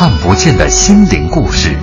[0.00, 1.76] 看不见的心灵故事，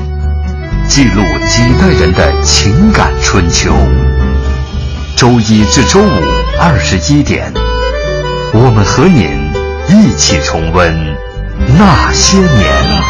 [0.90, 3.72] 记录几代人的情感春秋。
[5.16, 6.22] 周一至周五
[6.60, 7.54] 二十一点，
[8.56, 9.54] 我们和您
[9.88, 11.16] 一起重温
[11.78, 13.04] 那些年。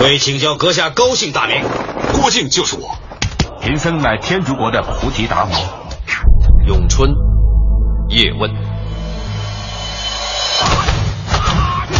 [0.00, 1.62] 为请教阁下高姓大名？
[2.14, 2.96] 郭靖就是我。
[3.60, 5.85] 贫僧乃天竺国的菩提达摩。
[6.66, 7.08] 咏春，
[8.08, 8.50] 叶问。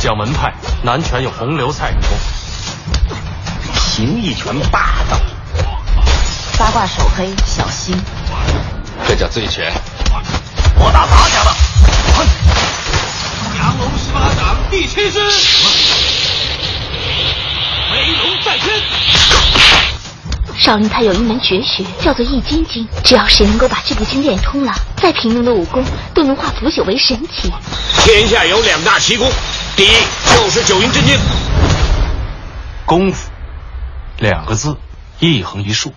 [0.00, 0.52] 讲门派，
[0.82, 2.02] 南拳有洪流蔡功。
[3.76, 5.16] 形意拳霸道。
[6.58, 7.96] 八卦手黑小心。
[9.06, 9.72] 这叫醉拳。
[10.74, 11.54] 我打杂家的。
[13.56, 15.30] 降龙十八掌第七式。
[17.92, 18.82] 飞龙在天。
[20.58, 22.86] 少林他有一门绝学，叫做易筋经。
[23.04, 27.52] 只要谁能够把这部经练通了，再平庸的武功都能化腐朽为神奇。
[28.02, 29.30] 天下有两大奇功，
[29.76, 29.92] 第一
[30.34, 31.16] 就是九阴真经。
[32.84, 33.30] 功夫，
[34.18, 34.76] 两个字，
[35.20, 35.94] 一横一竖。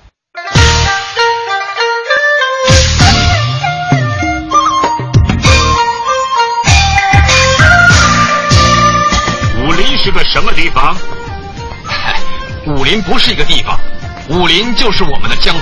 [9.63, 10.95] 武林是个什么地方？
[12.67, 13.79] 武林不是一个地方。
[14.29, 15.61] 武林就是我们的江湖。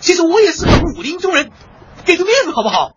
[0.00, 1.50] 其实我也是个武林中人，
[2.06, 2.92] 给个面子好不好？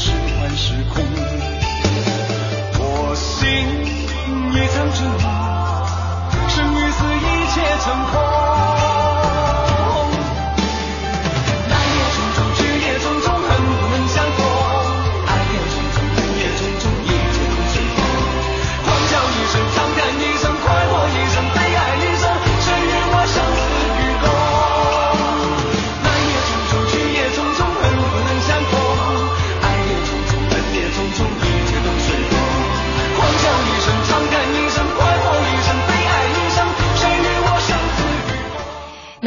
[0.00, 1.04] 是幻是空。
[2.78, 3.42] 我心
[4.54, 8.27] 也曾着默生与死一切成空。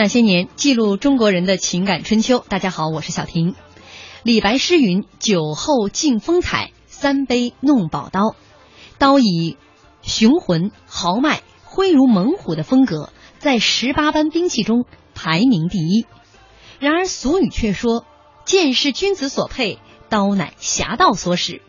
[0.02, 2.44] 那些年，记录中国人的情感春秋。
[2.50, 3.54] 大家好，我是小婷。
[4.24, 8.36] 李白诗云：“酒后敬风采，三杯弄宝刀。”
[8.98, 9.58] 刀以
[10.02, 16.08] 雄浑豪迈、挥如猛虎的风格，在十八般兵器中排名第一。
[16.80, 18.04] 然而俗语却说
[18.44, 19.78] ：“剑是君子所佩，
[20.10, 21.62] 刀乃侠盗所使。”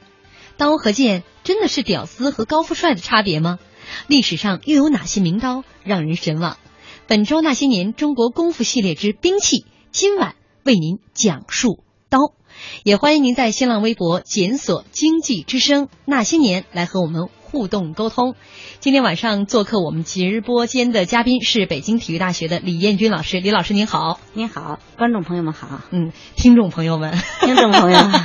[0.57, 3.59] 刀和剑真的是屌丝和高富帅的差别吗？
[4.07, 6.57] 历史上又有哪些名刀让人神往？
[7.13, 12.19] 本周那些年中国功夫系列之兵器，今晚为您讲述刀。
[12.85, 18.35] 也欢迎您在新浪微博检索“经济之声那些年”来和我们互动沟通。
[18.81, 27.13] 今天晚上做客我们直播间的嘉宾是北京体育大学的李彦军老师，李老师您好，您好，观众朋友们好，嗯，听众朋友们，
[27.45, 28.21] 听众朋友们，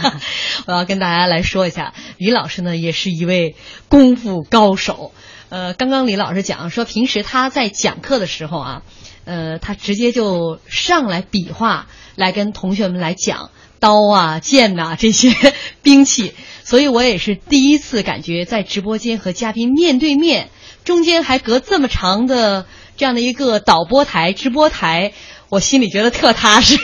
[0.65, 3.57] 我要跟大家来说一下，李老师呢也是一位
[3.89, 5.11] 功夫高手。
[5.49, 8.81] 呃，刚刚李老师讲说，平时他在讲课的时候啊，
[9.23, 15.33] 呃，他直接就上来比划，来跟同学们来讲刀啊、剑呐、这些
[15.81, 16.33] 兵器，
[16.65, 20.49] 所以我也是第一次感觉在直播间和嘉宾面对面，
[20.83, 22.65] 中间还隔这么长的
[22.97, 25.13] 这样的一个导播台、直播台，
[25.47, 26.77] 我心里觉得特踏实。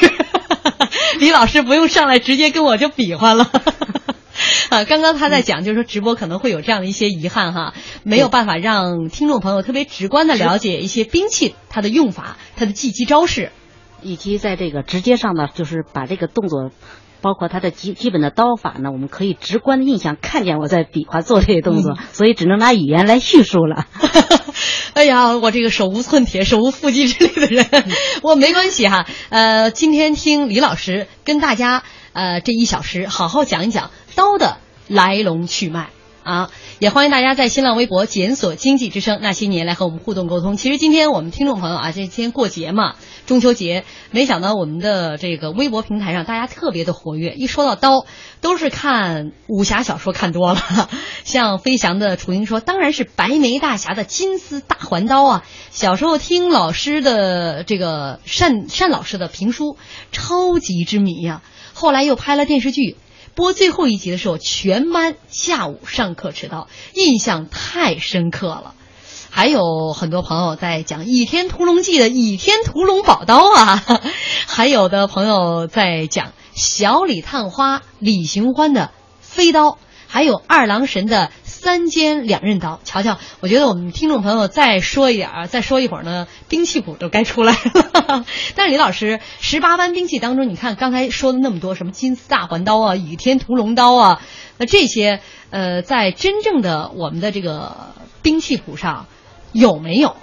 [1.20, 3.52] 李老师不用上来直接跟我就比划了。
[4.70, 13.52] 啊，刚刚他在讲，就是说直播可能会有这样的一些遗憾哈，没有办法让听众朋友特别直观的了解一些兵器它的用法、它的技击招式，
[14.02, 16.72] 以及在这个直接上呢，就是把这个动作。
[17.22, 23.88] 包括它的基基本的刀法呢，我们可以直观的印象看见我在比划做这些动作，所以只能拿语言来叙述了。
[24.94, 27.66] 哎呀，我这个手无寸铁、手无缚鸡之力的人，
[28.24, 29.08] 我没关系哈。
[29.30, 34.58] 呃，今天听李老师跟大家呃这一小时好好讲一讲刀的
[34.88, 35.90] 来龙去脉
[36.24, 40.56] 啊，也欢迎大家在新浪微博检索“经济之声那些年”来和我们互动沟通。
[40.56, 42.96] 其实今天我们听众朋友啊，这今天过节嘛。
[43.26, 47.34] 中秋节，没想到我们的这个微博平台上大家特别的活跃。
[47.36, 48.06] 一说到刀，
[48.42, 50.90] 都是看武侠小说看多了。
[51.24, 55.44] 像飞翔的雏鹰说，当然是白眉大侠的金丝大环刀啊。
[55.72, 59.78] 小时候听老师的这个单单老师的评书，
[60.12, 61.42] 超级之迷呀。
[61.74, 62.98] 后来又拍了电视剧，
[63.36, 68.74] 播最后一集的时候，全班下午上课迟到，印象太深刻了。
[69.30, 73.84] 还有很多朋友在讲《倚天屠龙记》的倚天屠龙宝刀啊，
[74.46, 78.92] 还有的朋友在讲小李探花李寻欢的
[79.22, 81.32] 飞刀，还有二郎神的
[81.64, 82.82] 三尖两刃刀。
[82.84, 88.26] 瞧瞧，我觉得我们听众朋友再说一点儿，再说一会儿呢，兵器谱都该出来了。
[88.54, 94.22] 但是李老师，十八般兵器当中，你看刚才说的那么多，什么金丝大环刀啊、倚天屠龙刀啊，
[94.58, 95.22] 那这些
[95.52, 99.06] 呃，在真正的我们的这个兵器谱上。
[99.54, 100.16] 有没有，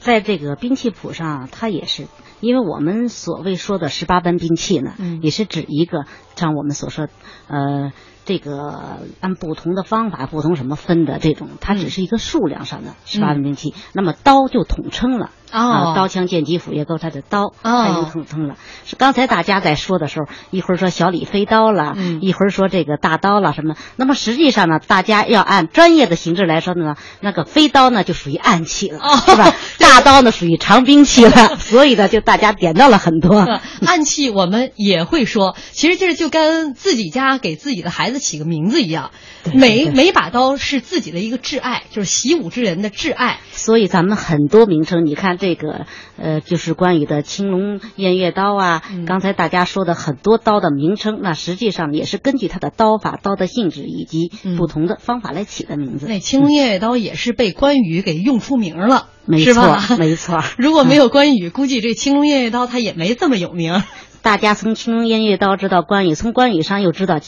[0.00, 2.08] 在这个兵器谱上，它也是，
[2.40, 7.06] 因为我们所谓说的十八般兵器呢，也是指一个像我们所说，
[7.46, 7.92] 呃。
[8.24, 13.74] 这个按不同的方法、不同什么分的这种，它只是一个数量上的十八种兵器。
[13.92, 18.54] 那么刀就统称了啊，刀枪剑戟斧钺钩，它的刀它已经统称了。
[18.86, 23.74] 是刚才大家在说的时候，一会儿说小李飞刀了，一会儿说这个大刀了什么。
[23.96, 29.52] 那么实际上呢，大家要按专业的形式来说呢，那个飞刀呢就属于暗器了，是吧？
[29.78, 31.56] 大刀呢属于长兵器了。
[31.58, 33.40] 所以呢，就大家点到了很多
[33.84, 38.11] 暗器，我们也会说，其实这就跟自己家给自己的孩子。
[38.18, 39.10] 起个名字一样，
[39.54, 43.40] 每每把刀是自己的一个挚爱，就是习武之人的挚爱。
[43.52, 45.86] 所以咱们很多名称，你看这个，
[46.16, 48.82] 呃，就是关羽的青龙偃月刀啊。
[49.06, 56.06] 刚才大家说的很多刀的名称，那实际上也是根据他的刀法、刀的性质以及不同的方法来起的名字。
[56.06, 60.42] 那青龙偃月刀也是被关羽给用出名了，没错，没错。
[60.58, 63.82] 如果没有关羽，估计这青龙偃月刀他也没这么有名。
[64.22, 67.18] 大家从青龙偃月刀知道关羽，从关羽上又知道。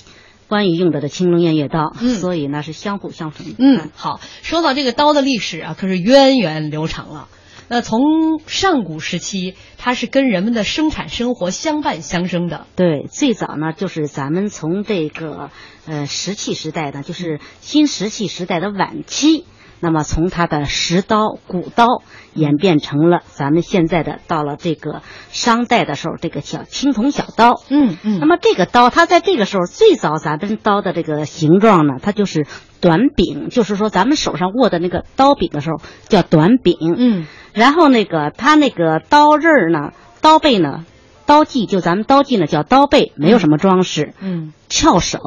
[0.54, 3.56] 关羽用的的青龙偃月刀，所以那是相互相成的。
[3.58, 7.26] 嗯，好，说到这个刀的历史啊，可是源远流长了。
[7.66, 12.68] 那从上古时期，它是跟人们的生产生活相伴相生的。
[12.76, 15.50] 对，最早呢，就是咱们从这个
[15.86, 19.46] 呃石器时代呢，就是新石器时代的晚期。
[19.84, 27.60] 那么从它的石刀、骨刀演变成了咱们现在的，到了这个商代的时候，这个小青铜小刀。
[27.69, 28.19] 嗯嗯。
[28.19, 32.46] 那么这个刀，它在这个时候最早，咱们刀的这个形状呢，它就是
[32.81, 35.76] 短柄，就是说咱们手上握的那个刀柄的时候
[36.08, 36.94] 叫短柄。
[36.96, 37.26] 嗯。
[37.53, 40.86] 然后那个它那个刀刃儿呢，刀背呢，
[41.26, 44.14] 刀具就咱们刀具呢叫刀背，没有什么装饰。
[44.19, 44.55] 嗯。
[44.70, 45.19] 翘手。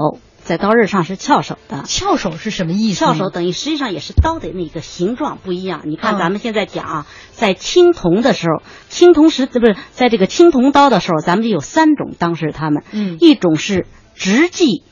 [0.48, 3.01] 在刀刃上是翘手的，翘手是什么意思？
[3.01, 5.82] 翘手等于实际上也是刀的那个形状不一样。
[5.84, 13.86] 你看咱们现在讲啊，在青铜的时候，青铜时不是在这个青铜刀的时候，咱们就有三种，当时他们，嗯，一种是
[14.16, 14.84] 直系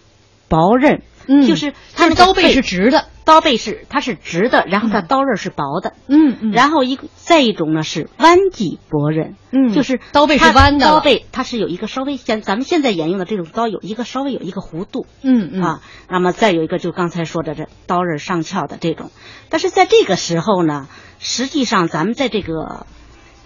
[0.50, 3.06] 薄刃，嗯，就是它的刀背是直的。
[3.26, 15.64] 刀背是它是直的，然后它刀刃是薄的，嗯嗯，然后一再一种呢是弯脊薄刃，嗯，就是刀背是弯的，刀背它是有一个稍微像咱们现在沿用的这种刀有一个稍微有一个弧度，嗯嗯。
[15.64, 19.10] 啊，那么再有一个就刚才说的这刀刃上翘的这种，
[19.50, 22.86] 但是在这个时候呢，实际上咱们在这个，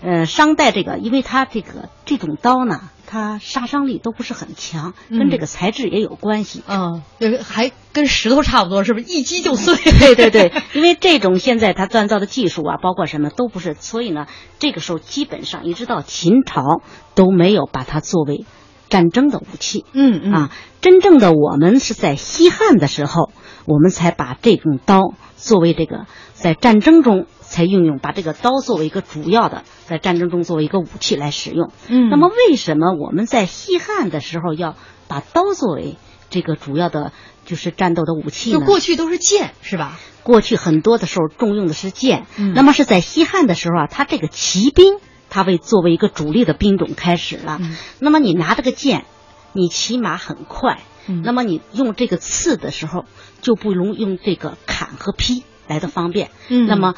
[0.03, 2.89] 呃，商代这个，因为它这个这种刀呢。
[3.11, 6.61] 它杀伤力都不是很强，跟这个材质也有关系。
[6.67, 7.01] 嗯，
[7.43, 9.75] 还跟石头差不多，是不是一击就碎？
[9.97, 14.27] 对对对，因为这种现在它锻造的技术啊，包括什么都不是，所以呢，
[14.59, 16.83] 这个时候基本上一直到秦朝
[17.15, 18.45] 都没有把它作为
[18.89, 19.85] 战争的武器。
[19.93, 20.51] 嗯嗯啊，
[20.81, 23.31] 真正的我们是在西汉的时候，
[23.65, 31.71] 我们才把这种刀作为这个在战争中才运用，把这个刀作为一个主要的在战争中作为一个武器来使用。
[31.87, 34.75] 嗯，那么为什么我们在西汉的时候要
[35.07, 35.97] 把刀作为
[36.29, 37.11] 这个主要的，
[37.45, 38.59] 就是战斗的武器呢？
[38.59, 39.99] 就过去都是剑，是吧？
[40.21, 44.97] 过去很多的时候重用的是剑，嗯、那么是在西汉的时候啊，他这个骑兵，
[45.29, 47.57] 它为作为一个主力的兵种开始了。
[47.59, 49.05] 嗯、那么你拿这个剑，
[49.53, 53.05] 你骑马很快，嗯、那么你用这个刺的时候，
[53.41, 56.29] 就不容用这个砍和劈来的方便。
[56.49, 56.95] 嗯，那么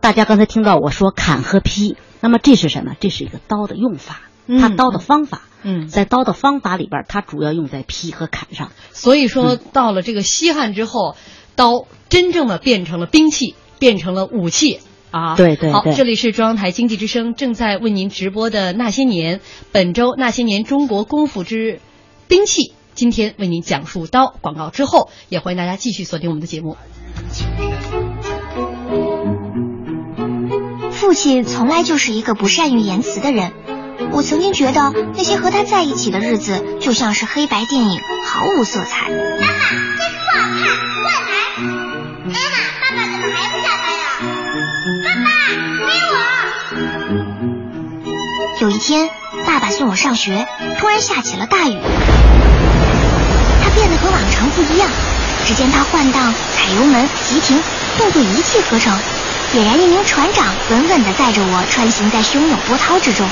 [0.00, 2.94] 大家刚才听到我说砍和劈，那么这是什么？
[2.98, 4.22] 这是一个刀的用法，
[4.60, 5.42] 它刀的方法。
[5.64, 8.72] 嗯，在刀的方法里边，它主要用在劈和砍上。
[8.90, 11.14] 所以说，到了这个西汉之后，
[11.54, 14.80] 刀真正的变成了兵器，变成了武器
[15.12, 15.36] 啊。
[15.36, 15.72] 对对对。
[15.72, 19.38] 好，这里是中央台经济之声正在为您直播的《那些年》，
[19.70, 21.78] 本周《那些年中国功夫之
[22.26, 22.62] 兵器》，
[22.94, 24.34] 今天为您讲述刀。
[24.40, 26.76] 广告之后，也欢迎大家继续锁定我们的节目。
[30.90, 33.52] 父亲从来就是一个不善于言辞的人。
[34.12, 39.08] 我曾经觉得那些和他在一起的日子就像是黑白电影，毫无色彩。
[39.08, 39.54] 妈妈，
[39.96, 40.60] 这个不好看，
[41.02, 41.32] 乱来！
[42.24, 44.04] 妈妈，爸爸怎么还不下班呀？
[45.04, 45.28] 爸爸，
[45.86, 45.92] 给
[48.60, 48.60] 我！
[48.60, 49.08] 有一天，
[49.46, 50.46] 爸爸送我上学，
[50.78, 51.78] 突然下起了大雨。
[53.72, 54.86] 他变得和往常不一样，
[55.46, 57.58] 只见他换挡、踩油门、急停，
[57.96, 58.94] 动作一气呵成，
[59.54, 63.26] 俨然一名船长，稳稳地载着我穿行在汹涌波涛之中。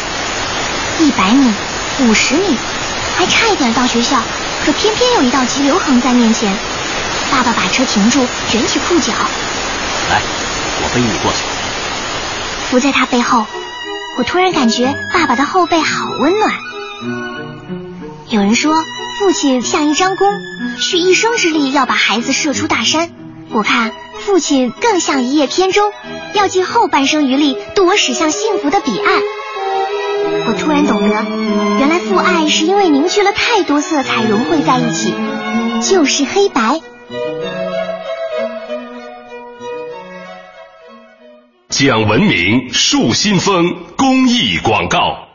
[0.98, 1.52] 一百米，
[2.00, 2.56] 五十米，
[3.18, 4.16] 还差一点到学校，
[4.64, 6.50] 可偏偏有一道急流横在面前。
[7.30, 9.12] 爸爸把车停住，卷起裤脚，
[10.10, 10.22] 来，
[10.82, 11.44] 我背你过去。
[12.70, 13.44] 伏在他背后，
[14.16, 16.50] 我突然感觉爸爸的后背好温暖。
[18.30, 18.74] 有人说，
[19.20, 20.40] 父亲像一张弓，
[20.78, 23.10] 蓄一生之力要把孩子射出大山。
[23.50, 25.92] 我看父亲更像一叶扁舟，
[26.32, 29.20] 要尽后半生余力渡我驶向幸福的彼岸。
[30.46, 31.22] 我突然懂得，
[31.78, 35.12] 原来父爱是因为凝聚了太多色彩融汇在一起，
[35.82, 36.80] 就是黑白。
[41.68, 45.29] 讲文明树新风公益广告。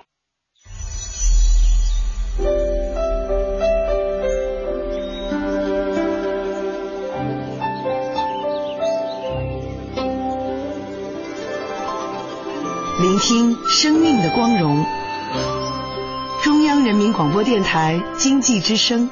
[14.25, 14.83] 的光荣。
[16.41, 19.07] 中央人民广播电台经济之声。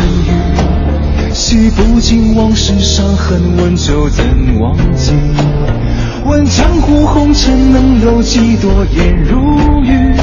[0.00, 0.36] 烟
[1.28, 1.32] 雨。
[1.32, 4.24] 洗不尽往事伤痕，问酒怎
[4.60, 5.12] 忘记？
[6.24, 10.14] 问江湖红尘能有几多颜如玉？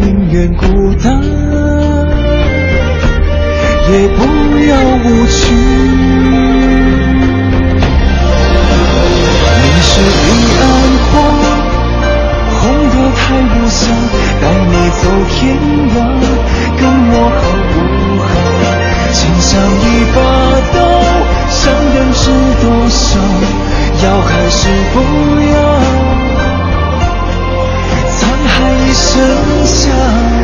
[0.00, 0.64] 宁愿孤
[1.02, 1.22] 单。
[3.86, 4.18] 也不
[4.66, 5.54] 要无趣。
[9.60, 10.26] 你是彼
[10.58, 10.62] 岸
[11.10, 11.12] 花，
[12.50, 13.78] 红得太无暇，
[14.40, 15.34] 带你走天
[15.94, 15.96] 涯，
[16.78, 17.74] 跟我好不
[19.54, 19.82] 像一
[20.16, 20.18] 把
[20.74, 20.76] 刀，
[21.48, 21.62] 伤
[21.94, 22.24] 人知
[22.60, 23.20] 多少？
[24.02, 24.58] 要还是
[24.92, 24.94] 不
[25.54, 25.56] 要？
[28.10, 29.06] 沧海一声
[29.64, 30.43] 笑。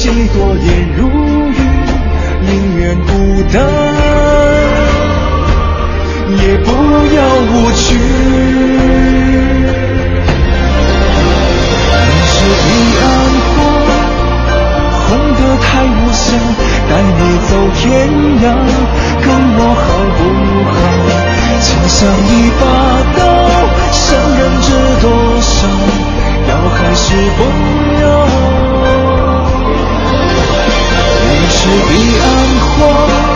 [0.00, 1.10] 几多颜如
[1.50, 1.54] 雨？
[2.40, 3.10] 宁愿孤
[3.52, 3.62] 单，
[6.38, 6.70] 也不
[7.14, 7.20] 要
[7.52, 8.09] 无趣。
[31.70, 32.26] 在彼岸
[32.76, 33.30] 花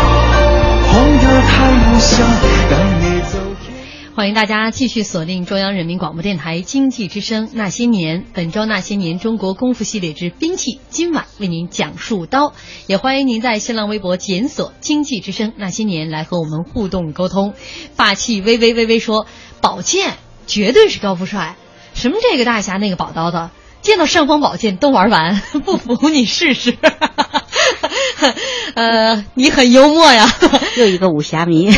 [4.17, 12.55] 欢迎大家继续锁定中央人民广播电台经济之声《那些年》，本周《那些年中国功夫系列之兵器》，今晚为您讲述刀。
[12.89, 17.55] 也欢迎您在新浪微博检索“经济之声那些年”来和我们互动沟通。
[17.95, 19.27] 霸气微微微微说
[19.63, 20.15] ：“宝剑
[20.49, 21.55] 绝对是高富帅。”
[21.95, 23.53] 什么这个大侠那个宝刀的，
[23.85, 26.77] 见到尚方宝剑都玩完， 不服你试试。
[28.75, 30.29] 呃，你很幽默呀，
[30.79, 31.73] 又一个武侠迷。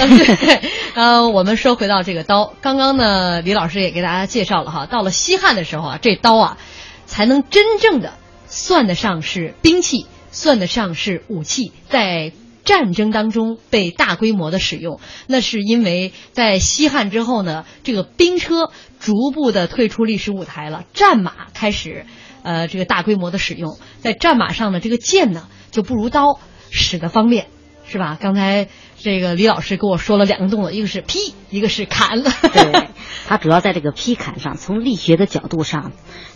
[0.95, 6.57] 呃，我们说回到这个刀，刚刚呢，李老师也给大家介绍了哈，到了西汉的时候啊，这刀啊，
[7.05, 8.15] 才能真正的
[8.47, 12.33] 算得上是兵器，算得上是武器，在。
[12.67, 18.73] 战争当中被大规模的使用，那是因为在西汉之后呢，这个兵车
[19.07, 22.07] 逐步的退出历史舞台了，战马开始，
[22.43, 26.41] 呃，这个大规模的使用，在战马上呢，这个剑呢就不如刀
[26.71, 27.47] 使得方便，
[27.87, 28.19] 是吧？
[28.21, 28.67] 刚才
[28.99, 32.21] 这个李老师跟我说了两个动作，一个是劈，一个是砍。
[32.53, 32.89] 对，
[33.29, 35.93] 它主要在这个劈砍上，从力学的角度上，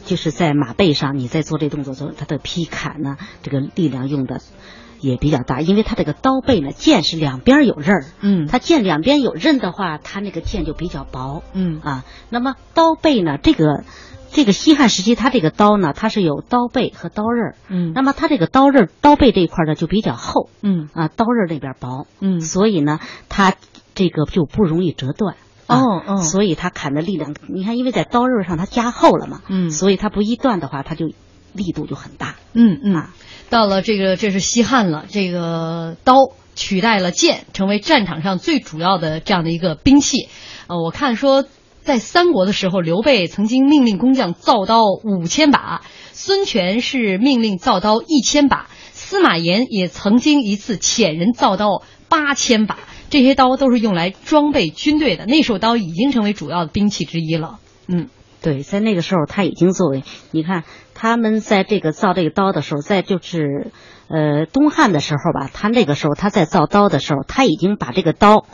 [0.06, 4.40] 就是在马背上，你在做这动作时候，它的劈砍呢，这个力量用的。
[5.00, 11.80] 也比较大，因为它这个刀背呢，剑是两边有刃儿，嗯，它剑两边有刃的话，它那个剑就比较薄，嗯。
[11.82, 13.84] 啊，那么刀背呢，这个
[14.30, 20.88] 这个西汉时期，它这个刀呢，它是有刀背和刀刃，嗯，那么它这个刀刃刀背这一块呢就比较厚，嗯。
[20.92, 23.54] 啊，刀刃那边薄，嗯，所以呢，它
[23.94, 25.36] 这个就不容易折断，
[25.66, 31.10] 哦哦，所以它砍的力量，你看，因为在刀刃上它加厚了嘛，嗯，所以它不易断的话，它就
[31.52, 33.14] 力度就很大，嗯嗯啊。
[33.48, 35.06] 到了这个，这是西汉了。
[35.08, 36.14] 这个刀
[36.54, 40.28] 取代了剑，成为战场上最主要的这样的一个兵器。
[40.68, 41.44] 呃，我看说，
[41.80, 45.82] 在三国的时候，刘备曾经命令工匠造刀五千把，
[46.12, 52.78] 孙权是命令造刀一千把，司马炎也曾经一次遣人造刀八千把。
[53.10, 55.26] 这些刀都是用来装备军队的。
[55.26, 57.58] 那时候刀已经成为主要的兵器之一了。
[57.88, 58.08] 嗯。
[58.42, 60.64] 对，在那个时候，他已经作为你看，
[61.00, 63.70] 他们在这个造这个刀的时候，在就是
[64.08, 68.44] 呃东汉的时候吧，他那个时候他在造刀的时候，他已经把这个刀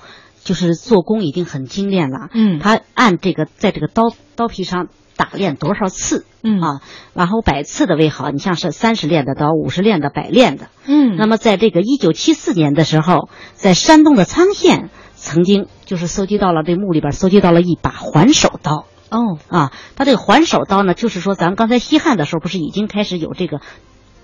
[0.45, 2.29] 就是做工已经很精炼了。
[2.33, 4.05] 嗯，他按这个在这个刀
[4.37, 6.81] 刀皮上打练多少次，嗯啊，
[7.15, 8.31] 然后百次的为好。
[8.31, 10.69] 你像是三十练的刀，五十练的，百练的。
[10.87, 18.85] 嗯，那么在这个一九七四年的时候，在山东的沧县，曾经就是搜集到了这墓里边搜集到了一把环首刀。
[19.17, 23.61] 哦啊，它这个环首刀呢，就是说咱们刚才西汉的时候不是已经开始有这个，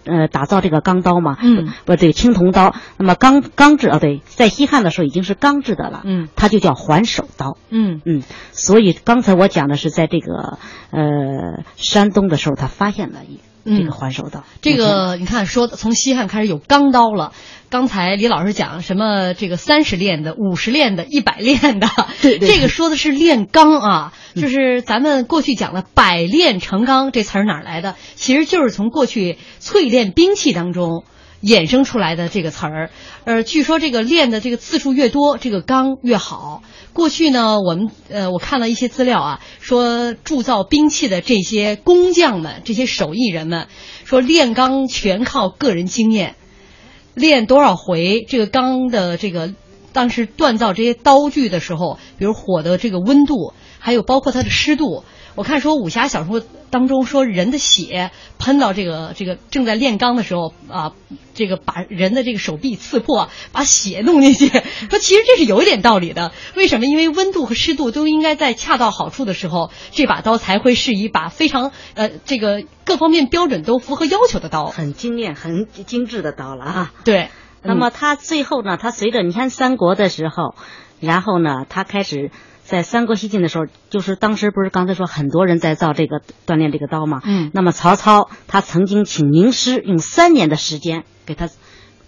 [0.04, 1.38] 呃，打造这个钢刀嘛？
[1.40, 2.74] 嗯，不对，青铜刀。
[2.98, 6.02] 那么钢钢制啊，对，在西汉的时候已经是钢制的了。
[6.04, 7.56] 嗯，它就叫环首刀。
[7.70, 10.58] 嗯嗯，所以刚才我讲的是在这个
[10.90, 13.40] 呃山东的时候，他发现了一。
[13.64, 17.32] 这个环手刀，这个你看，说从西汉开始有钢刀了。
[17.70, 19.32] 刚才李老师讲什么？
[19.32, 21.88] 这个三十练的、五十练的、一百练的，
[22.20, 24.12] 对对这个说的是炼钢啊。
[24.34, 27.96] 就是咱们过去讲的“百炼成钢”这词儿哪儿来的？
[28.14, 31.04] 其实就是从过去淬炼兵器当中
[31.42, 32.90] 衍生出来的这个词儿。
[33.24, 36.62] 呃，据说这个练的这个次数越多，这个钢越好。
[36.92, 43.66] 过去呢，我们呃，我看了一些资料啊，说铸造兵器的这些工匠们、这些手艺人们，
[44.04, 46.36] 说炼钢全靠个人经验，
[47.14, 49.54] 练多少回，这个钢的这个
[49.92, 60.92] 当时锻造这些刀具的时候，比如火的这个温度，还有包括它的湿度，我看说武侠小说当中说人的血喷到这个这个正在炼钢的时候啊，
[61.34, 64.48] 这个把人的这个手臂刺破，把血弄进去。
[64.48, 66.32] 说其实这是有一点道理的。
[66.54, 66.86] 为什么？
[66.86, 76.92] 因为温度和湿度都应该在恰到好处的时候，这把刀才会是一把非常呃这个各方面标准都符合要求的刀，很精炼、很精致的刀了啊。
[77.04, 77.28] 对。
[77.62, 78.76] 那么他最后呢？
[78.76, 80.56] 他随着你看三国的时候，
[81.00, 82.30] 然后呢，他开始。
[82.72, 87.20] 在三国西晋的时候，就是当时不是刚才说很多人在造这个锻炼这个刀嘛？
[87.22, 87.50] 嗯。
[87.52, 91.50] 那么曹操他曾经请名师用三年的时间给他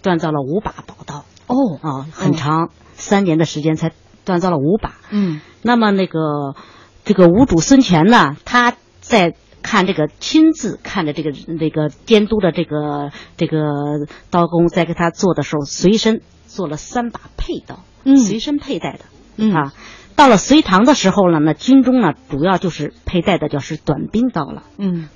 [0.01, 1.23] 锻造了五把宝刀。
[1.45, 3.91] 哦啊，很长，三年的时间才
[4.25, 4.95] 锻造了五把。
[5.11, 5.39] 嗯。
[5.61, 6.55] 那么那个
[7.03, 13.57] 这个吴主孙权呢，他在看这个亲自看着这个这个监督的这个这个
[14.31, 19.05] 刀工在给他做的时候，随身做了三把佩刀，嗯，随身佩戴的，
[19.37, 19.73] 嗯啊。
[20.15, 24.63] 到了隋唐的时候呢，那军中呢主要就是佩戴的就是短兵刀了。
[24.77, 25.09] 嗯，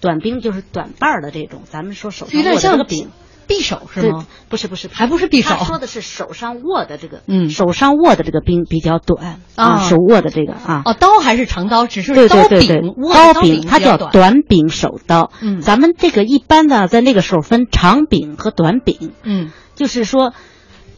[0.00, 3.10] 短兵就是短把的这种，咱们说手上握这个柄，
[3.46, 4.26] 匕首是吗？
[4.48, 5.50] 不是不是，还不是匕首。
[5.50, 10.80] 他说的是手上握的这个，嗯，手上握的这个兵比较短啊，手握的这个啊。
[10.86, 15.30] 哦，刀还是长刀，只是刀柄刀柄，它叫短柄手刀。
[15.42, 19.12] 嗯，咱们这个一般呢在那个时候分长柄和短柄。
[19.24, 20.32] 嗯，就是说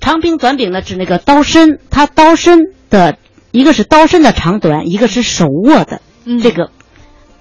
[0.01, 3.17] 长柄短柄呢指那个刀身，它刀身的。
[3.53, 6.01] 一个是刀身的长短，一个是手握的，
[6.43, 6.71] 这个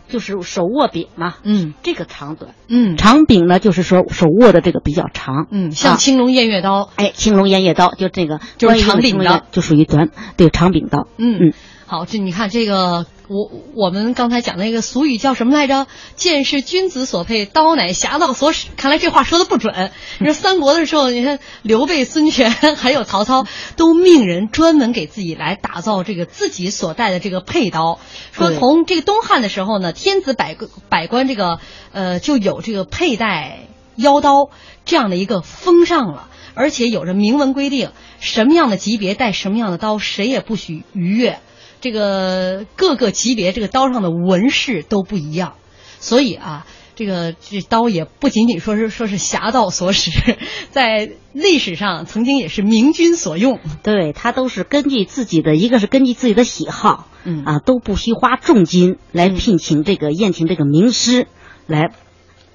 [0.08, 11.50] 就是手握柄嘛，嗯，这个长短，嗯，长柄呢就是说手握的这个比较长，嗯，像青龙偃月刀，哎，青龙偃月刀就这个就是长柄刀，就属于短对长柄刀，嗯。
[11.50, 11.54] 嗯，
[11.91, 13.08] 好，这你看这个。
[13.28, 15.88] 我我们刚才讲那个俗语叫什么来着？
[16.15, 18.67] 剑是君子所佩，刀乃侠盗所使。
[18.75, 19.91] 看来这话说的不准。
[20.19, 27.99] 你说三国的时候，你看刘备、孙权 还有曹操，都命人专门给自己来打造这个自己所带的这个佩刀。
[28.32, 30.56] 说从这个东汉的时候呢，天子百
[30.89, 31.60] 百官这个
[31.91, 34.49] 呃就有这个佩戴腰刀
[34.86, 41.39] 这样的一个风尚了，而且有着明文规定，什么样的级别带什么样的刀，谁也不许逾越。
[41.82, 45.54] 这个各个级别这个刀上的纹饰都不一样，
[46.00, 46.65] 所以啊，
[46.96, 50.12] 这个这刀也不仅仅说是说是侠盗所使，
[50.72, 53.60] 在历史上曾经也是明君所用。
[53.82, 61.28] 对他都是根据自己的一个是根据自己的喜好，嗯啊都不惜花重金来聘请这个宴请这个名师
[61.65, 61.94] 来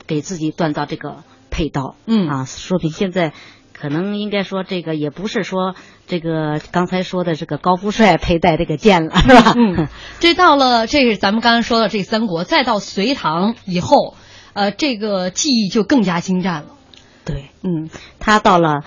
[0.07, 3.33] 给自己锻造这个配刀，嗯啊，说明现在。
[3.85, 5.75] 可能应该说，这个也不是说
[6.07, 9.53] 这个刚才说的这个高富帅佩戴这个剑了，是吧？
[9.55, 9.89] 嗯，
[10.21, 14.15] 这到了这是咱们刚才说的这三国，再到隋唐以后，
[14.55, 16.69] 呃，这个技艺就更加精湛了。
[17.27, 18.85] 对，嗯，他到了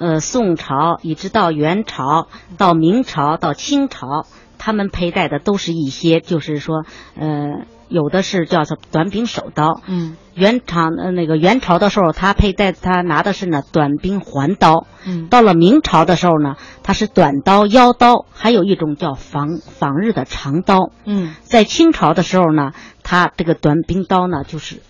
[0.00, 4.24] 呃宋朝，一直到元朝，到明朝，到清朝，
[4.56, 6.86] 他们佩戴的都是一些，就是说，
[7.20, 7.66] 呃。
[7.90, 22.72] 有的是叫做短柄手刀，嗯，元朝呃那个元朝的时候，他佩戴他拿的是呢短兵环刀，嗯，到了明朝的时候呢，他是短刀腰刀，还有一种叫防防日的长刀，嗯，在清朝的时候呢，
[23.02, 24.80] 他这个短兵刀呢就是。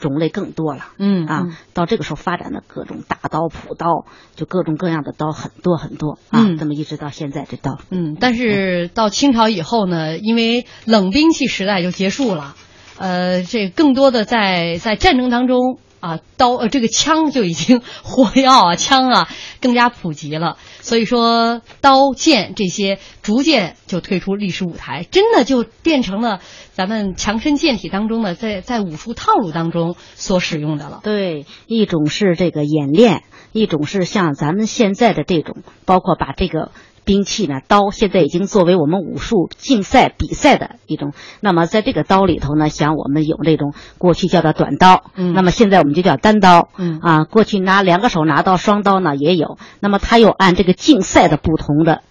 [0.00, 12.54] 种类更多了，嗯啊，到这个时候发展的各种大刀、朴刀，就各种各样的刀很多很多啊，这么一直到现在这刀，嗯，但是到清朝以后呢，因为冷兵器时代就结束了，
[12.98, 15.78] 呃，这更多的在在战争当中。
[16.00, 19.28] 啊，刀呃，这个枪就已经火药啊，枪啊
[19.60, 20.56] 更加普及了。
[20.80, 26.38] 所以说，刀剑这些逐渐就退出历史舞台，真的就变成了
[26.70, 31.00] 咱们强身健体当中的，在在武术套路当中所使用的了。
[31.02, 36.70] 对，一种是这个演练，一种是像咱们现在的这种，包括把这个。
[37.08, 41.14] 兵器呢，刀现在已经作为我们武术竞赛比赛的一种。
[41.40, 49.56] 那么在这个刀里头呢，像我们有那种过去叫做短刀，嗯，那么现在我们就叫单刀，嗯啊，过去拿两个手拿刀双刀呢也有。
[49.80, 52.02] 那么它又按这个竞赛的不同的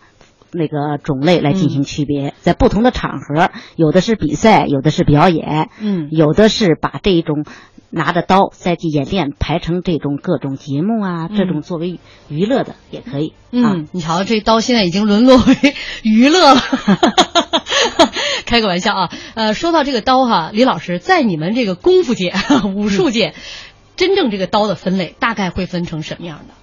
[0.51, 7.45] 那个种类来进行区别，在不同的场合，有的是比赛，有的是表演，嗯，有的是把这种。
[7.89, 13.33] 拿着刀再去演练，排成这种各种节目啊，这种作为娱乐的也可以。
[13.51, 16.61] 嗯，你瞧，这刀现在已经沦落为娱乐了。
[18.45, 22.33] 开个玩笑啊，呃，说到这个刀哈，李老师，在你们这个功夫界、
[22.75, 23.33] 武术界，
[23.95, 26.53] 真正这个刀的分类大概会分成什么样的？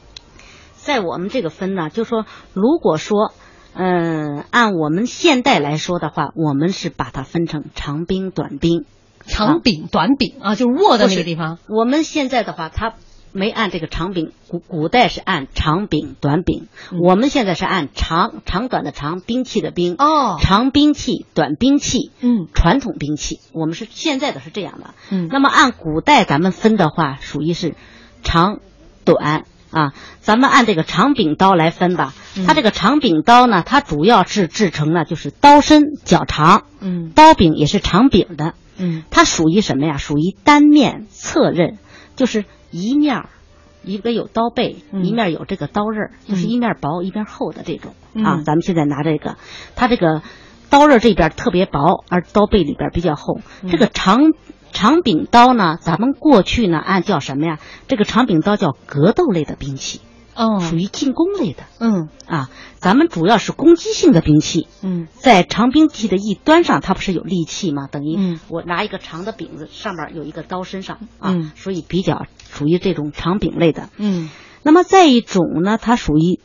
[0.77, 3.33] 在我们这个分呢，就说如果说，
[3.75, 8.85] 嗯，按我们现代来说的话，我们是把它分成长兵、短兵。
[9.27, 11.59] 长柄、短柄啊，就是握的那个地方。
[11.69, 12.95] 我们现在的话，它
[13.33, 16.69] 没按这个长柄，古古代是按长柄、短柄，
[17.03, 19.97] 我们现在是按长长短的长，兵器的兵。
[19.99, 27.75] 哦，长兵器、短兵器，嗯，传统兵器，我们是现在的是这样的，嗯，那么按古代咱们分的话，属于是
[28.23, 28.61] 长
[29.05, 32.47] 短啊，咱们按这个长柄刀来分吧，嗯。
[32.47, 39.97] 它这个长柄刀呢，它主要是制成呢就是刀身较长，嗯，刀柄也是长柄的，嗯，它属于什么呀？
[39.97, 41.79] 属于单面侧刃，
[42.17, 43.29] 就是一面儿
[43.83, 48.43] 一个有刀背，一面有这个刀刃，就是一面薄一面厚的这种啊。
[48.45, 49.37] 咱们现在拿这个，
[49.77, 50.23] 它这个
[50.71, 53.41] 刀刃这边特别薄，而刀背里边比较厚。
[53.71, 54.33] 这个长
[54.73, 57.59] 长柄刀呢，咱们过去呢按叫什么呀？
[57.87, 60.01] 这个长柄刀叫格斗类的兵器。
[60.35, 62.09] 哦，属于进攻类的，嗯。
[62.27, 67.87] 啊，咱们主要是攻击性的兵器，嗯，在长兵器的一端上，它不是有利器吗？
[67.87, 74.31] 等于我拿一个长的柄子，上面有一个刀身上啊，嗯、所以比较属于这种长柄类的，嗯。
[74.63, 76.41] 那么再一种呢，它属于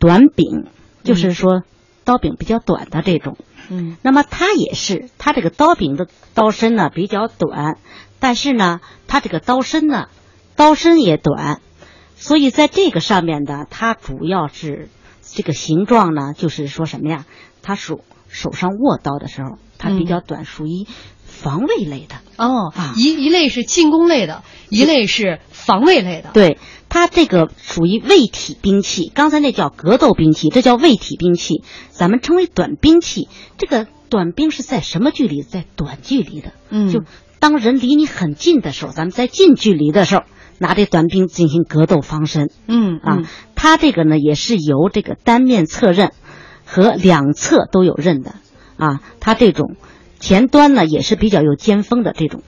[0.00, 0.66] 短柄，
[1.04, 1.62] 就是说
[2.04, 3.36] 刀柄比较短的这种，
[3.70, 7.78] 嗯，那么它也是，它这个刀柄的刀身呢比较短，
[8.18, 10.08] 但是呢，它这个刀身呢，
[10.56, 11.60] 刀身也短。
[12.16, 14.88] 所以在这个上面呢，它主要是
[15.22, 17.26] 这个形状呢，就是说什么呀？
[17.62, 20.86] 它手手上握刀的时候，它比较短，属于
[21.24, 22.16] 防卫类的。
[22.36, 26.30] 哦，啊一一类是进攻类的，一类是防卫类的。
[26.32, 33.28] 对，它这个属于卫体兵器，刚才那叫格斗兵器，这叫卫体兵器，咱们称为短兵器。
[33.58, 35.42] 这个短兵是在什么距离？
[35.42, 36.52] 在短距离的。
[36.70, 37.02] 嗯，就
[37.40, 40.22] 当人离你很近的时候，咱们在近距离的时候。
[40.58, 43.22] 拿这短兵进行格斗防身，嗯啊，
[43.54, 46.12] 它这个呢也是由这个单面侧刃
[46.64, 48.34] 和两侧都有刃的。
[48.76, 49.76] 啊，它这种
[50.20, 52.42] 前端呢也是比较有尖锋的这种，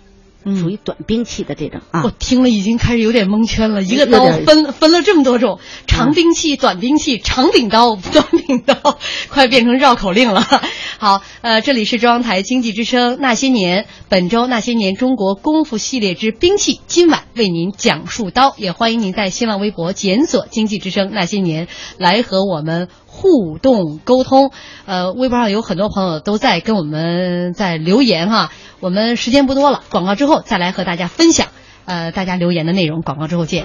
[0.57, 2.03] 属于短兵器的这种啊。
[2.05, 10.47] 我听了已经开始有点蒙圈了，一个刀分分了这么多种，长兵器、短兵器、长柄刀、 短柄刀， 快变成绕口令了。
[10.99, 24.53] 好，呃，这里是中央台经济之声那些年，本周那些年中国功夫系列之兵器，今晚为您讲述刀，也欢迎您在新浪微博检索“经济之声那些年”来和我们互动沟通。
[24.87, 31.49] 呃，微博上有很多朋友都在跟我们在留言哈，我们时间不多了，广告之后再来和大家分享。
[31.85, 33.65] 呃，大家留言的内容，广告之后见。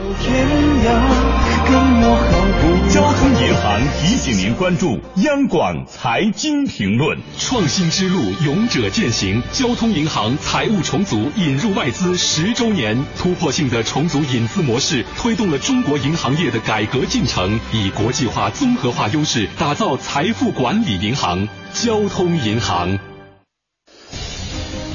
[2.94, 7.18] 交通银行提醒您关注央广财经评论。
[7.40, 9.42] 创新之路，勇者践行。
[9.52, 21.48] 交通银行财务重组引入外资十周年，突破性的重组引资模式，推动了中国银行业的改革进程，以国际化、综合化优势，打造财富管理银行。
[21.74, 23.00] 交通银行。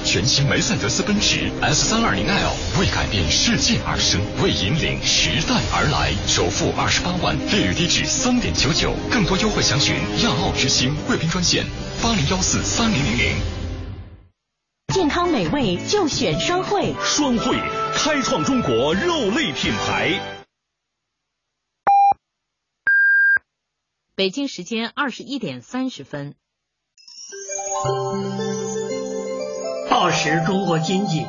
[0.09, 9.95] 全新梅赛德斯奔驰 S 三二零 L 为改变世界而生，为引领时代而来，首付二十八万，利率低至三点九九，更多优惠详询
[10.25, 11.63] 亚奥之星贵宾专线
[12.03, 13.37] 八零幺四三零零零。
[14.95, 17.61] 健康美味就选双汇，双汇
[17.93, 20.41] 开创中国肉类品牌。
[24.17, 26.35] 北京时间二十一点三十分。
[29.91, 31.27] 报时中国经济，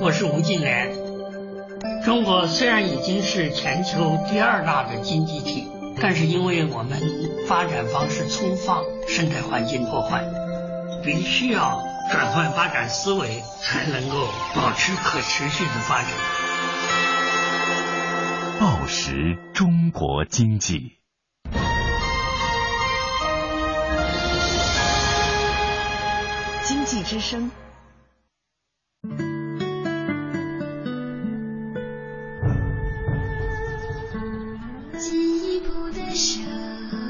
[0.00, 0.90] 我是吴敬琏。
[2.04, 5.68] 中国虽然已经是全球第二大的经济体，
[6.00, 6.98] 但是因为我们
[7.46, 10.24] 发展方式粗放，生态环境破坏，
[11.04, 16.10] 必须要转换发展思维，才能够保持可持续的发展。
[18.58, 20.98] 报时中国经济。
[26.64, 27.50] 经济之声。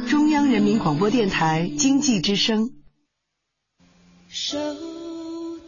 [0.08, 2.70] 中央人民广播电台经济之声。
[4.28, 4.58] 手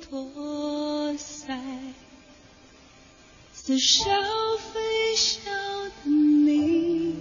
[0.01, 1.59] 托腮，
[3.53, 4.05] 似笑
[4.73, 5.41] 非笑
[6.05, 7.17] 的你，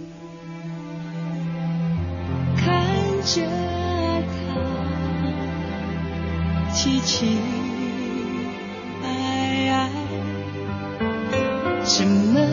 [2.56, 2.84] 看
[3.22, 3.42] 着
[4.26, 4.36] 他
[6.74, 7.38] 凄凄
[9.02, 9.90] 哀哀，
[11.84, 12.47] 什么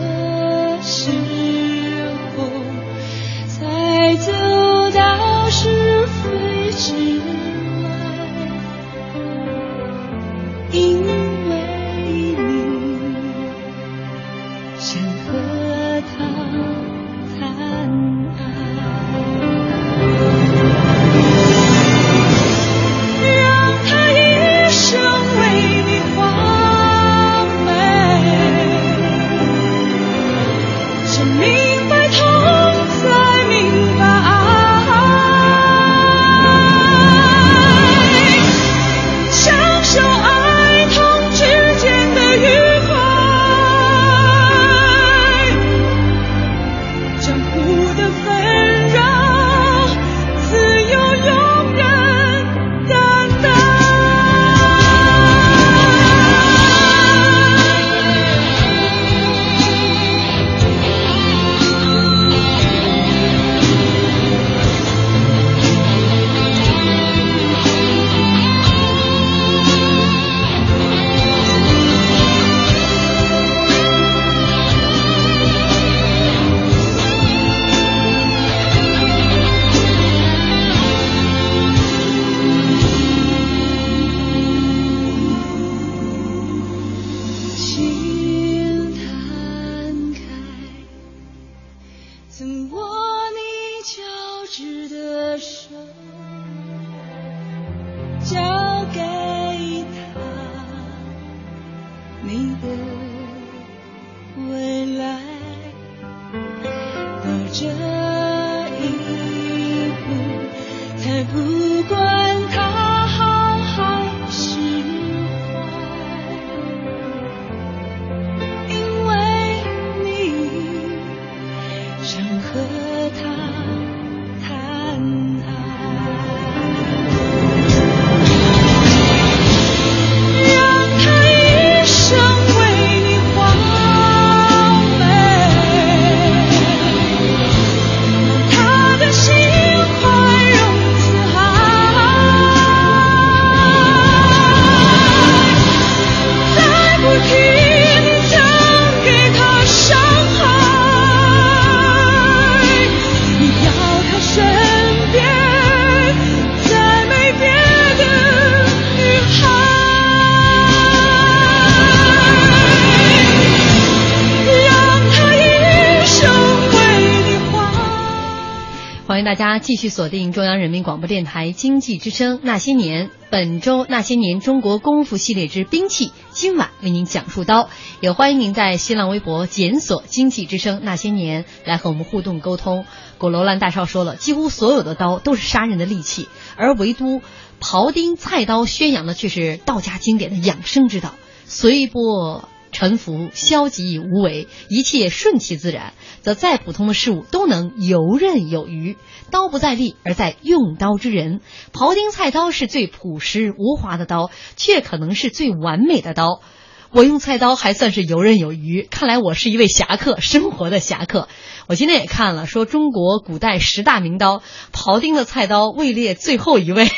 [169.26, 177.68] 大家继续锁定中央人民广播电台经济之声《那些年》，本周《那些年中国功夫系列之兵器》，今晚为您讲述刀。
[178.00, 182.84] 也欢迎您在新浪微博检索“经济之声那些年”来和我们互动沟通。
[183.18, 187.20] 果罗兰大少说了，几乎所有的刀都是杀人的利器，而唯独
[187.60, 191.14] 庖丁菜刀宣扬的却是道家经典的养生之道，
[191.46, 192.48] 随波。
[192.76, 198.98] 沉浮、消极无为，一切顺其自然，则再普通的事物都能游刃有余。
[199.30, 201.40] 刀不在利，而在用刀之人。
[201.72, 206.42] 庖丁菜刀是最朴实无华的刀，却可能是最完美的刀。
[206.90, 211.28] 我用菜刀还算是游刃有余，看来我是一位侠客，生活的侠客。
[211.68, 216.90] 我今天也看了，说中国古代十大名刀，庖丁的菜刀位列最后一位，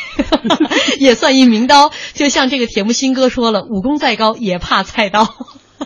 [0.99, 1.93] 也算一名刀。
[2.14, 5.37] 就像这个铁木心哥说了，武功再高也怕菜刀。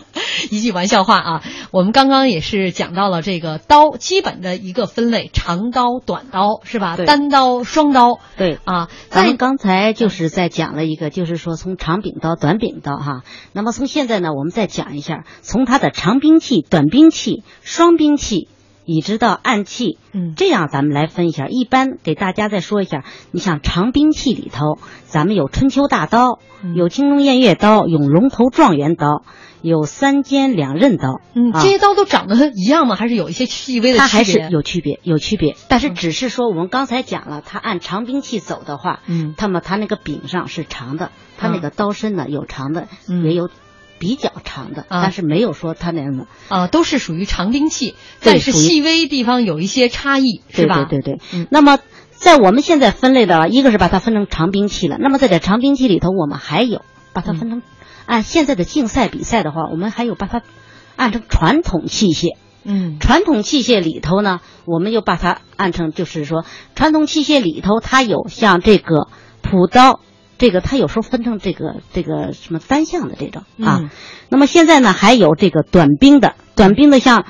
[0.51, 6.97] 一句玩笑话啊，我们刚刚也是讲到了这个刀基本的一个分类，长刀、短刀是吧？
[6.97, 8.19] 单刀、双刀。
[8.37, 13.21] 对啊，咱们刚才就是在讲了一个，就是说从长柄刀、短柄刀哈。
[13.53, 18.49] 那么从现在呢，我们再讲一下，从它的长兵器、短兵器、双兵器。
[18.85, 21.47] 一直到暗器，嗯，这样咱们来分一下。
[21.47, 29.23] 一般给大家再说一下，你像长兵器里头，咱们有春秋大刀，嗯、有青龙偃月刀，有龙头状元刀，
[29.63, 31.21] 有三尖两刃刀。
[31.33, 32.95] 嗯，啊、这些刀都长得一样吗？
[32.95, 33.99] 还是有一些细微的区别？
[33.99, 35.55] 它还是有区别，有区别。
[35.69, 43.49] 但是只是说，我们刚才讲了，它按长兵器走的话，嗯，那么它那个柄上是长的，它那个刀身呢有长的，嗯、也有。
[43.99, 50.83] 比较长的，啊、但是没有说它那样的啊，都是属于长兵器，但是细微地方有一些差异，是吧？
[50.83, 51.21] 对对对。
[51.33, 51.79] 嗯，那么
[52.11, 54.97] 在我们现在分类的，一个是把它分成长兵器了。
[54.99, 56.81] 那么在这长兵器里头，我们还有
[57.13, 57.63] 把它分成、嗯、
[58.05, 60.41] 按现在的竞赛比赛的话，我们还有把它
[60.95, 62.37] 按成传统器械。
[62.63, 69.07] 嗯，传统器械里头呢，我们又把它按成就是说，传统器械里头它有像这个
[69.41, 69.99] 朴刀。
[70.35, 73.89] 这个它有时候分成这个这个什么单项的这种啊，嗯、
[74.27, 77.25] 那么现在呢还有这个短兵的，短兵的像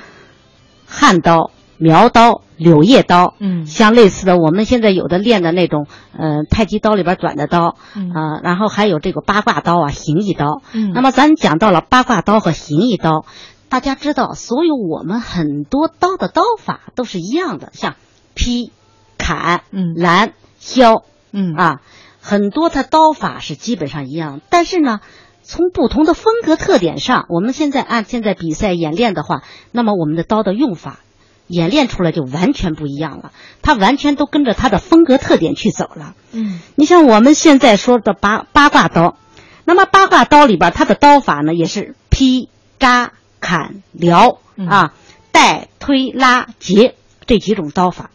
[0.88, 8.11] 汉刀、苗刀、柳叶刀，嗯，像类似的我们现在有的练的那种呃太极刀里边短的刀，嗯。
[8.11, 13.26] 啊，然后还有这个八卦刀啊、形意刀，嗯，那么咱讲到了八卦刀和形意刀，
[13.69, 17.95] 大家知道，所有我们很多刀的刀法都是一样的，像
[18.34, 18.71] 劈、
[19.17, 21.53] 砍、嗯、拦、削，嗯。
[21.55, 21.82] 啊。
[22.26, 25.01] 很多它刀法是基本上一样，但是呢，
[25.41, 29.43] 从不同的风格特点上，我们现在按现在比赛演练的话，
[29.74, 30.99] 那么我们的刀的用法
[31.48, 33.32] 演练出来就完全不一样了，
[33.62, 36.16] 他完全都跟着他的风格特点去走了。
[36.32, 39.18] 嗯，你像我们现在说的八八卦刀，
[39.66, 44.94] 那么八卦刀里边它的刀法呢也是劈、扎、砍、撩啊、
[45.32, 48.10] 带、推、拉、截这几种刀法。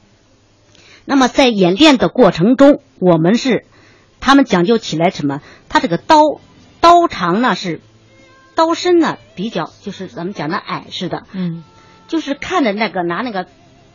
[1.05, 3.65] 那么在演练的过程中，我们是。
[4.21, 5.41] 他们讲究起来什么？
[5.69, 6.23] 他这个刀
[6.81, 7.81] 刀长呢是，
[8.57, 11.63] 刀身呢比较就是咱们讲的矮似的，嗯，
[12.09, 13.47] 就是看着那个拿那个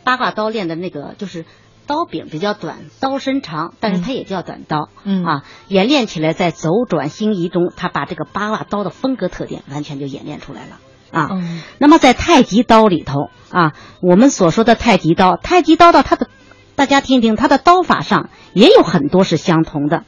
[0.04, 1.44] 八卦刀练的那个就是
[1.86, 10.78] 刀柄比较短，刀身长，但是它也叫短刀，嗯啊，演练起来在走转星移中，他把这个八卦刀的风格特点完全就演练出来了
[11.10, 11.28] 啊。
[11.32, 16.28] 嗯、那么在太极刀里头啊，我们所说的太极刀，太极刀的它的
[16.74, 20.04] 大家听听，它的刀法上也有很多是相同的。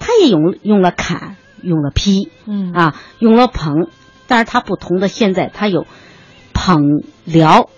[0.00, 3.88] 它也用用了砍，用了劈，嗯啊，用了捧，
[4.28, 5.86] 但是它不同的现在它有
[6.58, 7.70] 捧撩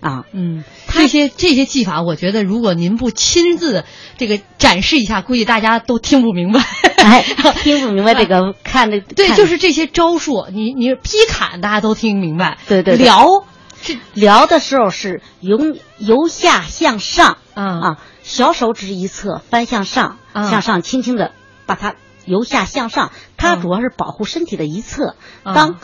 [0.00, 3.84] 啊，嗯，这些这些技法，我觉得如果您不亲自
[4.16, 6.60] 这个展示一下，估计大家都听不明白。
[6.96, 7.22] 哎，
[7.62, 13.44] 听不明白这个看的对，就是这些招数，你你劈砍大家都听明白，对对，撩
[13.82, 15.58] 是撩的时候是由
[15.98, 21.32] 由下向上啊啊，小手指一侧翻向上，向上轻轻的
[21.66, 21.94] 把它
[22.26, 25.16] 由下向上，它主要是保护身体的一侧。
[25.42, 25.76] 当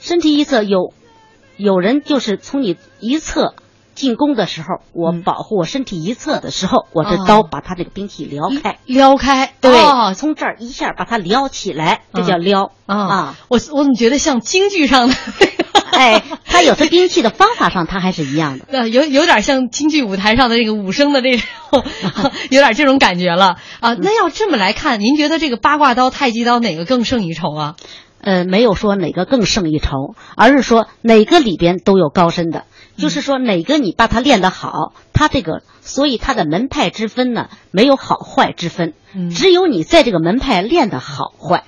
[0.00, 0.92] 身体一侧有
[1.56, 3.54] 有人就是从你一侧。
[3.94, 9.70] 进攻的时候，我保护我身体一侧的时候，我这刀把他这个兵器撩开，撩开，对，
[10.16, 13.36] 从这儿一下把它撩起来，这叫撩啊。
[13.46, 15.14] 我我怎么觉得像京剧上的？
[15.94, 18.64] 哎，他有的兵器的方法上，他还是一样的。
[18.76, 21.44] 呃，有有点像京剧舞台上的那个武生的那种，
[22.50, 23.94] 有点这种感觉了啊。
[23.94, 27.76] 那要这么来看，您觉得这个八卦刀、太极刀哪个更胜一筹啊？
[28.24, 32.64] 呃，没有说哪个更胜一筹，而是说哪个里边都有高深的。
[32.96, 38.94] 就是说，哪个你把它练得好，它这个，所以它的门派之分呢，没有好坏之分，
[39.30, 41.64] 只有你在这个门派练得好坏。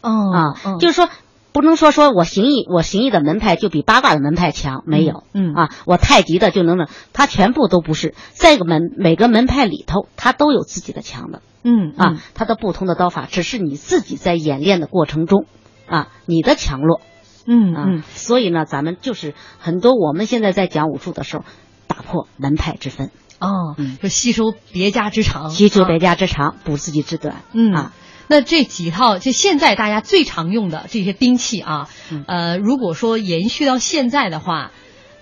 [0.00, 1.08] 哦啊，就是说，
[1.52, 5.24] 不能说说我形意，我形意的门派就比八卦的门派强，没有。
[5.34, 8.14] 嗯啊，我太极的就能能，它全部都不是。
[8.32, 11.42] 在个门每个门派里头，它都有自己的强的。
[11.62, 15.44] 嗯啊，它的不同的刀法，只是你自己在演练的过程中，
[15.90, 17.00] 啊，你的强弱。
[17.46, 21.44] 嗯啊，所以呢，咱们就是很多我们现在在讲武术的时候，
[21.88, 23.10] 打破门派之分
[23.40, 27.42] 哦，就吸收别家之长，吸收别家之长，补自己之短。
[27.52, 27.92] 嗯啊，
[28.28, 31.88] 那这几套就现在大家最常用的这些兵器啊，
[32.26, 34.70] 呃，如果说延续到现在的话，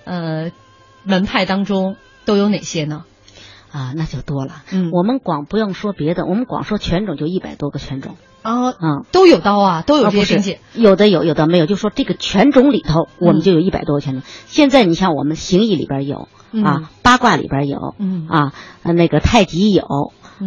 [0.05, 0.51] 呃，
[1.05, 1.97] 门派当中
[2.27, 3.05] 都有哪些呢？
[3.71, 4.63] 啊，那就多了。
[4.73, 8.17] 嗯，我们光不用说别的，我们光说拳种就一百多个拳种。
[8.49, 11.67] 啊，嗯，都有刀啊，都有这些兵器，有的有，有的没有。
[11.67, 14.23] 就说这个拳种里头，我们就有一百多个拳种。
[14.47, 16.29] 现在你像我们形意里边有
[16.65, 19.83] 啊，八卦里边有，嗯啊，那个太极有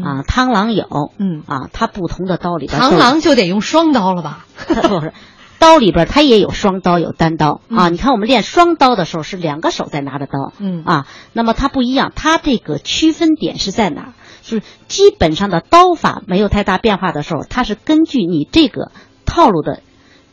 [0.04, 4.46] 啊，螳螂有，嗯啊，它不同的刀里边，螳螂就得用双刀了吧？
[4.66, 5.14] 不是，
[5.60, 7.90] 刀里边它也有双刀，有单刀啊。
[7.90, 14.14] 你看我们练双刀的时候是两个手在拿着刀，嗯啊，那么它不一样，它这个区分点是在哪？
[14.42, 18.92] 就是基本上的刀法没有太大变化的时候，它是根据你这个
[19.26, 19.82] 套路的，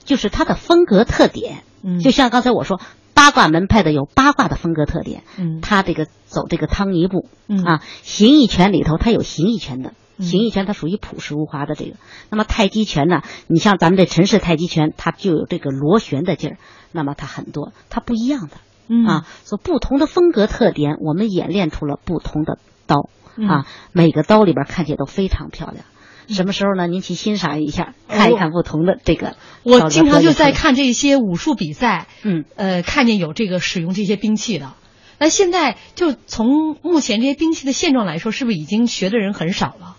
[0.05, 1.63] 就是它的风格特点。
[1.83, 2.81] 嗯，就像刚才我说，
[3.15, 5.23] 八卦门派的有八卦的风格特点。
[5.39, 7.29] 嗯，它这个走这个汤尼步。
[7.47, 11.93] 嗯啊，形意拳里头它有形意拳的，形意拳它属于朴实无华的这个。
[12.31, 16.57] 那么太极拳呢，你像咱们这陈氏太极拳，它就有这个螺旋的劲儿。
[16.91, 18.57] 那么它很多，它不一样的。
[18.89, 23.09] 嗯啊，所不同的风格特点，我们演练出了不同的刀。
[23.39, 25.85] 嗯啊，每个刀里边看起来都非常漂亮。
[26.29, 26.87] 什么时候呢？
[26.87, 29.37] 您去欣赏一下，看一看不同的这个。
[29.63, 34.75] 我经常就在看这些武术比赛，嗯，呃，看见有这个使用这些兵器的。
[35.19, 39.97] 那现在就从目前这些兵器的现状来说，是不是已经学的人很少了？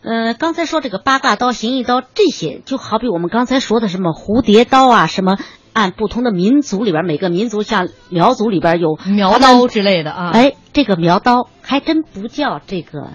[0.00, 5.38] 呃，刚才说这个八卦刀、形意刀这些，就好比我们刚才说的什么蝴蝶刀啊，什么
[5.78, 10.30] 按不同的民族里边，每个民族像苗族里边有苗刀之类的啊。
[10.30, 13.10] 哎，这个苗刀还真不叫这个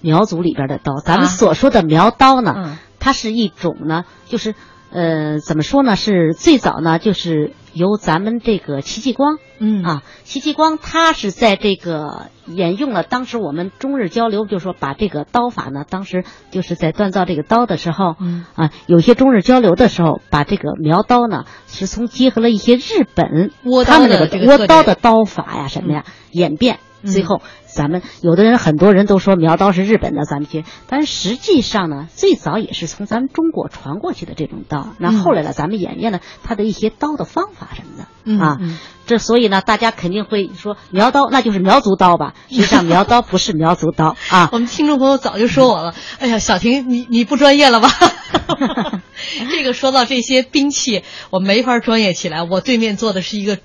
[0.00, 4.54] 苗族里边的刀，咱们所说的苗刀呢，嗯、它是一种呢，就是
[4.92, 5.94] 呃，怎么说呢？
[5.94, 23.52] 是最早呢，就是由咱们这个戚继光，嗯啊，戚继光他是在这个沿用了当时我们中日交流，就是说把这个刀法呢，当时就是在锻造这个刀的时候，嗯啊，有些中日交流的时候，把这个苗刀呢，是从结合了一些日本
[23.84, 26.80] 他们那个倭刀的刀法呀什么呀演变。
[27.04, 34.88] 最后，咱们有的人很多人都说苗刀是日本的，咱们学，但是实际上呢，最早也是从咱们中国传过去的这种刀。
[34.98, 38.58] 那后来呢，咱们演变了它的一些刀的方法什么的啊。
[39.06, 42.34] 这所以呢，大家肯定会说苗刀那就是苗族刀吧？
[42.48, 44.48] 实际上苗刀不是苗族刀啊。
[44.52, 47.88] 我们听众朋友早就说我了，哎呀，小婷，你你不专业了吧？
[49.50, 52.42] 这个说到这些兵器，我没法专业起来。
[52.44, 53.58] 我对面坐的是一个。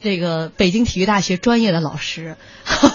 [0.00, 2.36] 这个北京体育大学专业的老师，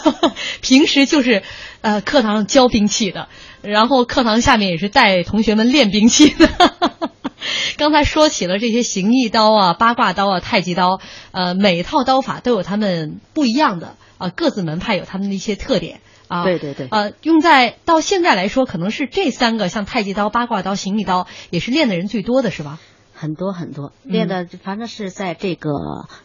[0.61, 1.43] 平时就是
[1.81, 3.27] 呃课堂上教兵器的，
[3.61, 6.49] 然后课堂下面也是带同学们练兵器的。
[7.77, 11.01] 刚才说起了这些形意刀啊、八卦刀啊、太极刀，
[11.31, 15.99] 呃，每一套刀法都有他们不一样的啊，各自门派有他们的一些特点
[16.29, 16.45] 啊。
[16.45, 16.87] 对对对。
[16.89, 22.79] 呃，用在到现在来说，可能是这三个，像太极刀、八卦刀、形意刀，也是练的人最多的是吧？
[23.23, 25.69] 很多很多练的，反正是在这个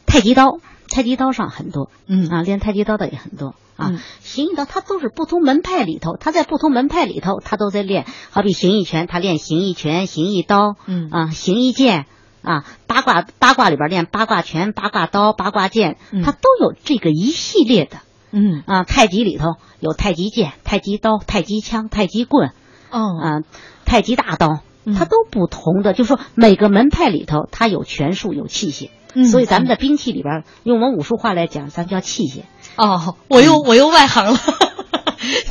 [0.05, 0.59] 太极刀、
[0.91, 3.93] 太极刀上很多，嗯啊，练太极刀的也很多啊。
[4.21, 8.05] 形意刀它都是不同门派里头，它在不同门派里头，它都在练。
[8.31, 12.07] 好比形意拳，它练形意拳、形意刀，嗯啊，形意剑
[12.43, 17.99] 啊，八卦八卦里边练八卦拳、八卦刀、八卦剑，它都有这个一系列的。
[18.33, 22.51] 嗯啊，太极里头有太极剑、太极刀、太极枪、太极棍，
[22.91, 23.41] 哦啊，
[23.87, 24.61] 太极大刀，
[24.97, 25.93] 它都不同的。
[25.93, 28.91] 就是说每个门派里头，它有拳术、有器械，
[29.31, 32.43] 所以咱们的兵器里边，用我们武术话来讲，咱叫器械。
[32.77, 34.39] 哦，我又我又外行了。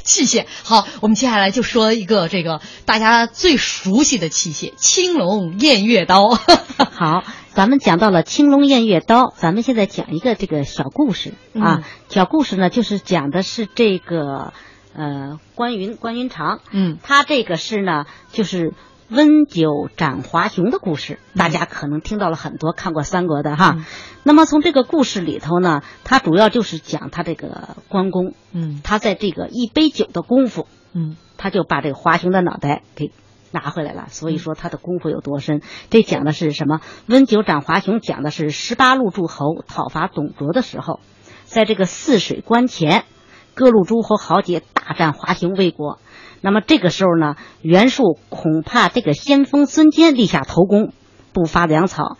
[0.03, 6.29] 器械好，我们接下来就说一个这个大家最熟悉的器械——青龙偃月刀。
[6.91, 11.83] 好，咱们讲到了青龙偃月刀，咱们现在讲一个这个小故事啊。
[12.07, 14.53] 小故事呢，就是讲的是这个
[14.95, 18.73] 呃关云关云长，嗯，他这个是呢，就是
[19.09, 23.85] 温酒斩华雄的故事，大家可能听到了很多，看过三国的哈。
[24.23, 33.11] 那么从这个故事里头呢，它主要就是讲他这个关公，嗯，他在这个一杯酒的功夫，嗯，他就把这个华雄的脑袋给
[33.51, 34.07] 拿回来了。
[34.09, 35.61] 所以说他的功夫有多深。
[35.89, 36.81] 这讲的是什么？
[37.05, 40.99] 温酒斩华雄讲的是十八路诸侯讨伐董卓的时候，
[41.45, 43.05] 在这个泗水关前，
[43.53, 45.99] 各路诸侯豪杰大战华雄魏国。
[46.41, 50.93] 那么这个时候呢，袁术恐怕这个先锋孙坚立下头功，
[51.33, 52.17] 不发粮草。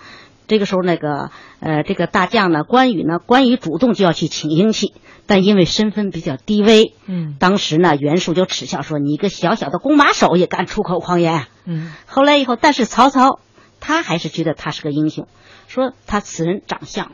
[0.48, 4.94] 这个时候，那个呃，这个大将呢，关羽呢，关羽主动就要去请缨去，
[5.26, 13.42] 但因为身份比较低微，嗯，当时呢，袁术就耻笑说：“你一个小小的弓马手也敢出口狂言。”嗯，后来以后，但是曹操
[13.82, 15.28] 他还是觉得他是个英雄，
[15.68, 17.12] 说他此人长相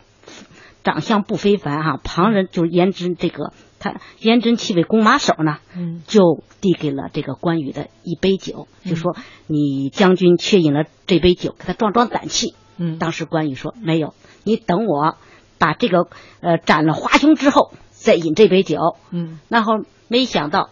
[0.84, 3.52] 长相不非凡哈、旁人就言之这个
[3.84, 9.16] 他颜真气为弓马手呢，嗯，就递给了这个关羽的一杯酒，就说
[9.48, 12.56] 你将军却饮了这杯酒，给他壮壮胆气。
[12.78, 14.14] 嗯，当时关羽说没有，
[14.46, 15.18] 你等我
[15.58, 16.08] 把这个
[16.40, 18.96] 呃斩了华雄之后再饮这杯酒。
[19.12, 19.74] 嗯，然后
[20.08, 20.70] 没想到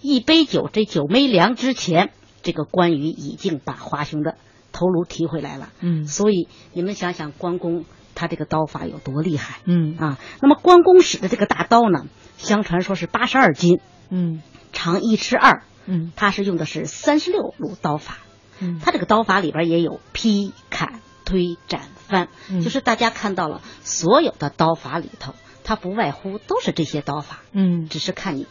[0.00, 2.10] 一杯酒这酒没凉之前，
[2.42, 4.36] 这个关羽已经把华雄的
[4.72, 5.68] 头颅提回来了。
[5.80, 7.84] 嗯，所以你们想想关公
[8.14, 9.60] 他这个刀法有多厉害。
[9.66, 13.80] 嗯啊，那么关公使的这个大刀呢，相传说是八十二斤，
[14.10, 18.18] 嗯，长一尺二，嗯，他是用的是三十六路刀法。
[18.60, 21.00] 嗯，他这个刀法里边也有劈砍。
[21.28, 25.34] 推斩翻，嗯、就是大家看到了所有的刀法里头，
[25.64, 27.40] 它不外乎都是这些刀法。
[27.50, 28.46] 嗯，只是看你，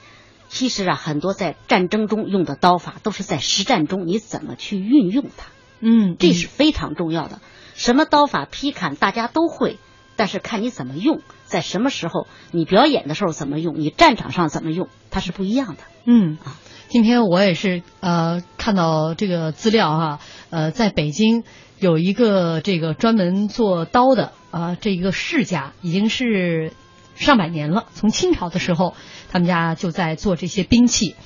[0.49, 5.45] 其实啊，很多在战争中用的刀法，都是在实战中你怎么去运用它。
[5.79, 7.39] 嗯，这是非常重要的。
[7.75, 9.79] 什么刀法劈砍大家都会，
[10.15, 15.81] 但是看你怎么用，在什么时候你表演的时候怎么用，你战场上怎么用，它是不一样的。
[16.05, 16.57] 嗯啊，
[16.87, 21.43] 今天我也是呃看到这个资料哈、呃，在北京。
[21.77, 26.71] 有一个这个专门做刀的啊，这一个世家已经是
[27.15, 27.87] 上百年了。
[27.93, 28.95] 从清朝的时候，
[29.29, 31.17] 他们家就在做这些兵器。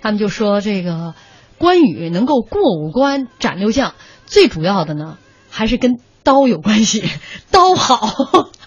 [0.00, 1.14] 他们就说，这个
[1.58, 3.94] 关羽能够过五关斩六将，
[4.24, 5.18] 最主要的呢
[5.50, 7.02] 还是跟刀有关系，
[7.50, 8.14] 刀好。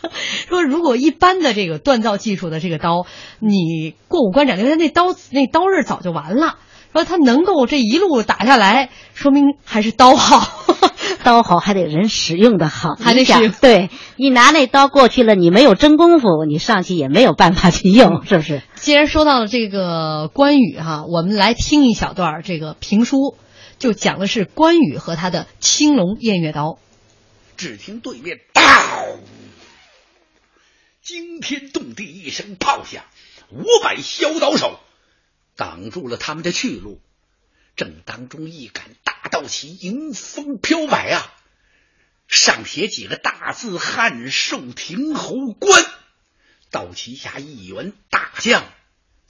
[0.50, 3.06] 说如果一般的这个锻造技术的这个刀，
[3.38, 6.56] 你过五关斩六将，那刀那刀刃早就完了。
[6.92, 10.66] 说他能够这一路打下来，说明还是刀好。
[11.24, 13.52] 刀好还得人使用的好，还得使用。
[13.62, 18.64] 对你拿那刀过去了，你没有真功夫，你上去也没有办法去用，是不是？
[18.74, 23.36] 既然说到了这个关羽哈，我们来听一小段这个评书，
[23.78, 26.80] 就讲的是关羽和他的青龙偃月刀。
[27.62, 29.20] 只听对面“嗷”，
[31.04, 33.06] 惊天动地一声炮响，
[33.52, 34.80] 五百削刀手
[35.56, 37.00] 挡住了他们的去路。
[37.76, 41.32] 正当中一杆大刀旗迎风飘摆啊，
[42.28, 45.86] 上写几个大字“汉寿亭侯关”。
[46.72, 48.64] 刀旗下一员大将，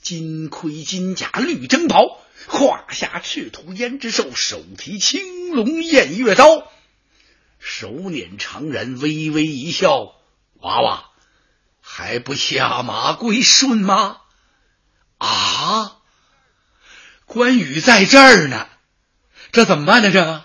[0.00, 6.71] 金盔金甲绿征袍，胯下赤兔胭脂兽，手提青龙偃月刀，
[7.64, 10.16] 手捻长髯，微微一笑
[10.58, 11.10] ：“娃娃
[11.80, 14.18] 还不下马归顺吗？”
[15.18, 15.98] 啊！
[17.24, 18.68] 关羽在这儿呢，
[19.52, 20.10] 这怎么办呢？
[20.10, 20.44] 这个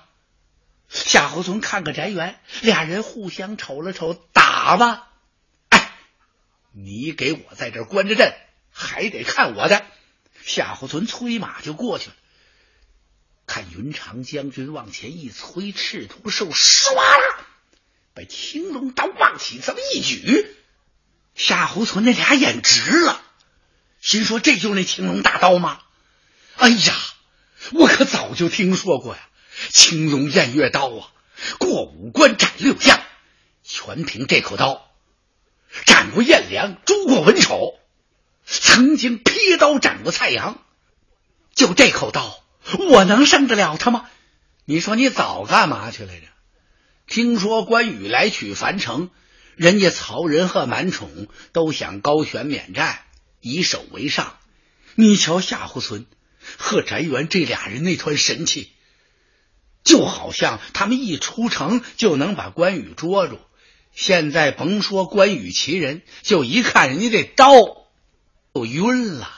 [0.88, 5.10] 夏侯惇看看宅园，俩人互相瞅了瞅，打吧！
[5.70, 5.92] 哎，
[6.72, 8.32] 你给我在这关着阵，
[8.72, 9.84] 还得看我的。
[10.44, 12.16] 夏侯惇催马就过去了，
[13.48, 17.46] 看云长将军往前一催，赤兔兽唰啦，
[18.14, 20.46] 把青龙刀往起这么一举，
[21.34, 23.22] 夏侯惇那俩眼直了，
[24.02, 25.80] 心说这就是那青龙大刀吗？
[26.58, 26.94] 哎呀，
[27.72, 29.22] 我可早就听说过呀！
[29.70, 31.12] 青龙偃月刀啊，
[31.58, 33.02] 过五关斩六将，
[33.64, 34.92] 全凭这口刀。
[35.86, 37.80] 斩过颜良，诛过文丑，
[38.46, 40.64] 曾经劈刀斩过蔡阳。
[41.54, 42.44] 就这口刀，
[42.90, 44.10] 我能胜得了他吗？
[44.66, 46.28] 你说你早干嘛去来着？
[47.08, 49.10] 听说关羽来取樊城，
[49.56, 53.00] 人家曹仁和满宠都想高悬免战，
[53.40, 54.36] 以守为上。
[54.96, 56.06] 你瞧夏侯惇
[56.58, 58.74] 和翟元这俩人那团神气，
[59.84, 63.40] 就好像他们一出城就能把关羽捉住。
[63.94, 67.50] 现在甭说关羽其人，就一看人家这刀，
[68.52, 69.30] 都晕了。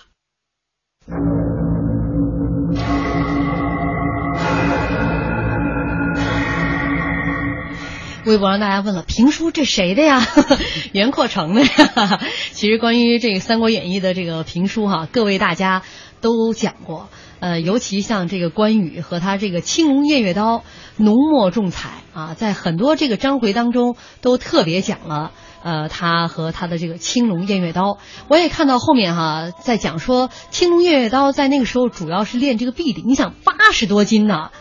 [8.30, 10.24] 微博让大家问了，评书这谁的呀？
[10.94, 12.20] 袁阔成的呀。
[12.54, 15.82] 其实关于这个《三国演义》的这个评书哈，各位大家
[16.22, 17.10] 都讲过。
[17.40, 20.64] 呃，尤其像这个关羽和他这个青龙偃月刀，
[20.98, 25.32] 浓墨重彩啊，在很多这个章回当中都特别讲了。
[25.64, 33.04] 呃，他和他的这个青龙偃月刀，我也看到后面哈，在讲说青龙偃月刀在那个时候主要是练这个臂力。
[33.08, 34.52] 你想八十多斤呢，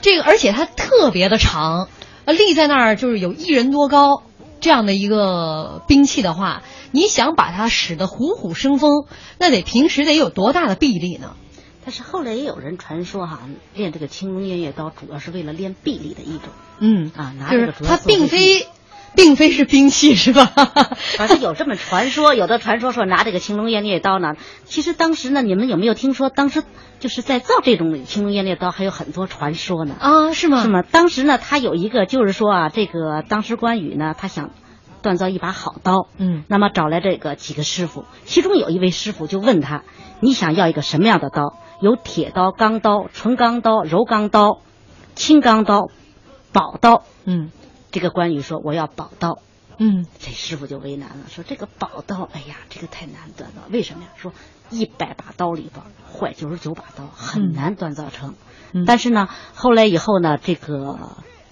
[0.00, 1.88] 这个而且它特别的长。
[2.24, 4.22] 呃，立在那儿就是有一人多高
[4.60, 9.06] 这样的一个兵器的话，你想把它使得虎虎生风，
[9.38, 11.36] 那得平时得有多大的臂力呢？
[11.84, 13.40] 但是后来也有人传说哈，
[13.74, 16.48] 练这个青龙偃月刀主要是为了练臂力的一种。
[16.78, 18.66] 嗯啊，拿就是它并非。
[19.16, 20.44] 并非是兵器是吧？
[21.16, 24.34] 反正有这么传说，有的传说说拿这个青龙偃月刀呢。
[24.64, 26.62] 其实当时呢，你们有没有听说，当时
[27.00, 29.94] 就是在造这种青龙偃月刀还有很多传说呢？
[29.98, 30.62] 啊，是吗？
[30.62, 30.82] 是吗？
[30.82, 34.50] 当时呢，他有一个就是说啊，这个当时关羽呢，他想
[35.02, 39.82] 锻造一把好刀，嗯，那么找来这个几个师傅，其中有一位师傅就问他，
[40.20, 41.58] 你想要一个什么样的刀？
[41.80, 44.60] 有铁刀、钢刀、纯钢刀、柔钢刀、
[45.14, 45.90] 青钢刀、
[46.52, 47.50] 宝刀，嗯。
[47.94, 49.38] 这个关羽说：“我要宝刀。”
[49.78, 53.62] 嗯，这师傅就为难了，说：“这个宝刀，哎呀，这个太难锻造。
[53.70, 54.08] 为什么呀？
[54.16, 54.32] 说
[54.68, 55.80] 一百把刀里边
[56.12, 58.34] 坏九十九把刀，很难锻造成。
[58.84, 60.98] 但是呢，后来以后呢，这个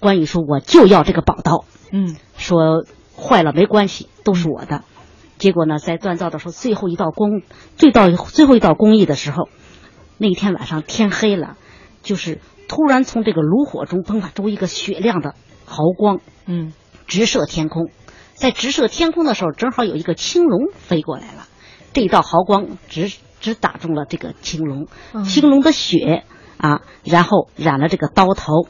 [0.01, 1.63] 关羽说我就要这个宝刀。
[1.93, 2.83] 嗯，说
[3.15, 4.83] 坏了没关系，都是我的。
[5.37, 7.41] 结果呢，在锻造的时候，最后一道工，
[7.77, 9.47] 最到最后一道工艺的时候，
[10.17, 11.55] 那一天晚上天黑了，
[12.01, 15.35] 就是突然从这个炉火中迸发出一个雪亮的。
[15.65, 16.73] 毫光，嗯，
[17.07, 17.89] 直射天空，
[18.33, 21.47] 在直射天空的时候，正好有一个青龙飞过来了，
[21.93, 24.87] 这道毫光直直打中了这个青龙，
[25.25, 26.23] 青龙的血
[26.57, 28.67] 啊，然后染了这个刀头。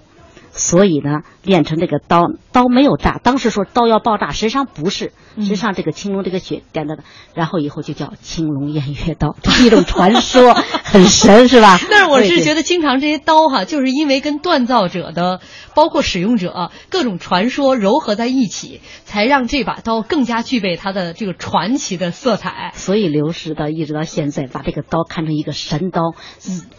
[0.54, 3.20] 所以呢，练成这个刀，刀没有炸。
[3.24, 7.00] 当时说刀要爆炸，实际上不是，实际上这个青龙这个血点的，
[7.34, 11.80] 然后以后就叫青龙偃月刀， 这是一种传说，很神，是吧？
[11.90, 15.42] 但是我是觉得，经常这些刀哈，就是因为跟锻造者的，
[15.74, 22.72] 包括使用者各种传说糅合在一起，才让这把刀更加具备它的这个传奇的色彩。
[22.76, 26.14] 所以流失到一直到现在，把这个刀看成一个神刀，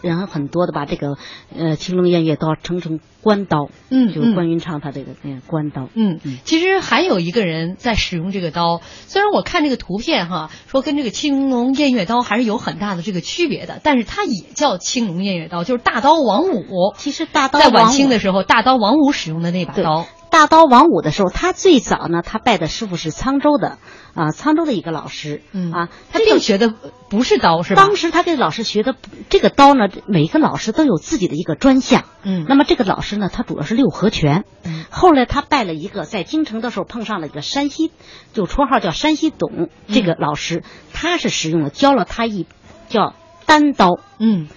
[0.01, 1.17] 然后很多的把这个
[1.53, 3.64] 呃青龙偃月刀称成关刀。
[3.89, 5.89] 嗯，就是关云长他这个嗯关刀。
[5.93, 16.93] 嗯嗯，其实还有一个人在使用这个刀，虽然我看这个图片哈，说跟这个青龙偃月刀还是有很大的这个区别的，但是它也叫青龙偃月刀，就是大刀王五。
[16.97, 20.05] 其实大刀在晚清的时候，大刀王五使用的那把刀。
[20.35, 23.77] 大刀王五的时候，他最早呢，他拜的师傅是沧州的
[24.15, 26.73] 啊，沧州的一个老师，嗯啊，他并学的
[27.07, 27.81] 不是刀是吧？
[27.81, 28.95] 当时他给老师学的
[29.29, 37.93] 这个刀呢，每个老师都有自己的一个专项，嗯，那么这个老师呢，他主要是六合拳，嗯，后来他拜了一个在京城的时候碰上了一个山西，
[38.33, 42.45] 就绰号叫山西董这个老师，他是使用了教了他一
[42.89, 43.13] 叫
[43.45, 44.49] 单刀，嗯，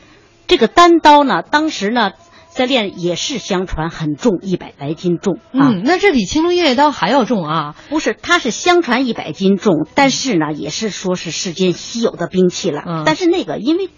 [0.49, 2.11] 这个单刀呢，当时呢。
[2.59, 5.71] 在练也是相传很重，一百来斤重啊。
[5.71, 7.77] 嗯，那这比青龙偃月刀还要重啊？
[7.89, 12.83] 不是，它是相传一百斤重，但是呢，也是说是世间稀有的兵器了。
[12.85, 13.89] 嗯，但是那个因为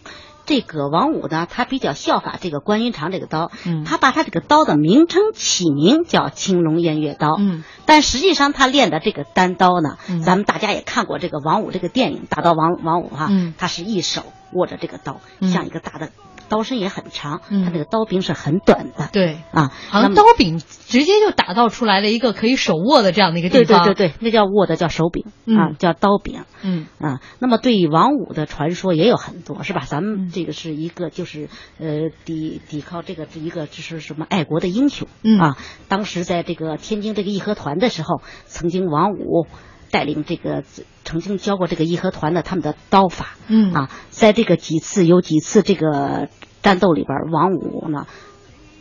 [0.45, 7.37] 这个王五呢，他比较效法这个关云长这个刀，嗯，他把他这个刀的名称起名叫青龙偃月刀。
[7.39, 16.11] 嗯，但实际上他练的这个单刀呢，嗯、咱们大家也看过这个王五这个电影《大刀王王五》哈，嗯，他是一手握着这个刀，嗯、像一个大的。
[16.51, 19.39] 刀身也很长，嗯，他那个刀柄是很短的，对。
[19.53, 26.87] 啊，好像刀柄直接就打造出来了一个可以手握的这样的一个地方，对对对对，那叫握的叫手柄、嗯、啊，叫刀柄，嗯。
[26.99, 29.85] 啊，那么对王五的传说也有很多，是吧？
[29.87, 31.49] 咱们这个是一个就是
[31.79, 35.39] 呃抵抵抗这个一个就是什么爱国的英雄，嗯。
[35.39, 35.57] 啊，
[35.89, 39.47] 当时在这个天津这个义和团的时候，曾经王五。
[39.93, 40.63] 带领这个
[41.11, 43.73] 曾经教过这个义和团的他们的刀法，嗯。
[43.73, 46.29] 啊，在这个几次有几次这个
[46.63, 48.07] 战斗里边，王五呢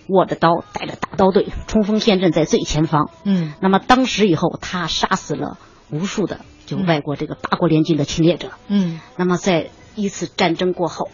[0.07, 5.57] 握着刀，带着大刀队冲锋陷阵在最前方，嗯，那么当时以后他杀死了
[5.89, 11.09] 无数的就外国这个八国联军的侵略者，嗯，那么在一次战争过后，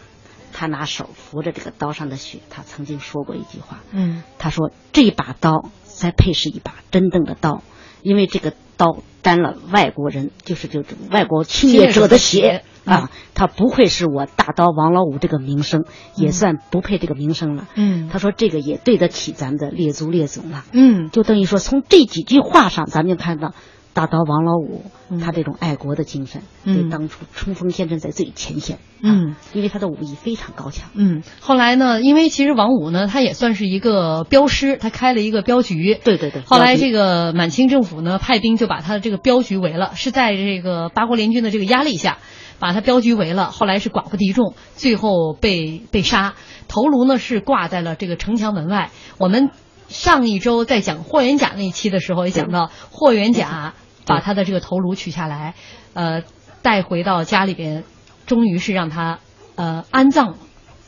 [0.52, 7.62] 他拿手扶着这个刀上的血，他曾经说过一句话，嗯，他说这把刀才配是一把真正的刀，
[8.02, 17.66] 因为这个刀沾了外国人，就是就是外国侵略者的血啊，他不愧是我大刀王老五这个名声，也算不配这个名声了。
[17.74, 20.64] 嗯，他说这个也对得起咱们的列祖列宗了。
[20.72, 23.52] 嗯，就等于说从这几句话上，咱们就看到。
[23.96, 24.84] 大刀王老五，
[25.24, 28.78] 他这种爱国的精神，对当初冲锋陷阵在最前线。
[29.02, 30.90] 嗯，因为他的武艺非常高强。
[30.92, 35.98] 嗯，后来呢，因为其实王五呢，他也算是一个镖师，他开了一个镖局。
[36.04, 36.42] 对对对。
[36.42, 42.18] 后来这个满清政府呢，派兵就把他的这个镖局围了，是在这个八国联军的这个压力下，
[42.58, 43.50] 把他镖局围了。
[43.50, 46.34] 后来是寡不敌众，最后被被杀，
[46.68, 48.90] 头颅呢是挂在了这个城墙门外。
[49.16, 49.48] 我们
[49.88, 53.72] 上一周在讲霍元甲那一期的时候，也讲到霍元甲。
[54.06, 55.54] 把他的这个头颅取下来，
[55.92, 56.22] 呃，
[56.62, 57.84] 带回到家里边，
[58.26, 59.18] 终于是让他
[59.56, 60.38] 呃安葬了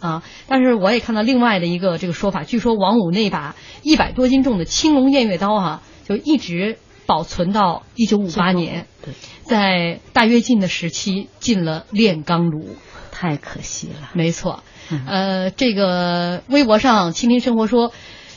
[0.01, 0.23] 啊。
[0.47, 12.77] 但是我也看到另外的一个这个说法，据说王五那把一百多斤重的青龙偃月刀哈，就一直保存到一九五八年，对，在大跃进的时期进了炼钢炉，
[13.11, 14.11] 太可惜了。
[14.13, 14.63] 没错，
[15.07, 17.93] 呃，这个微博上倾听生活说，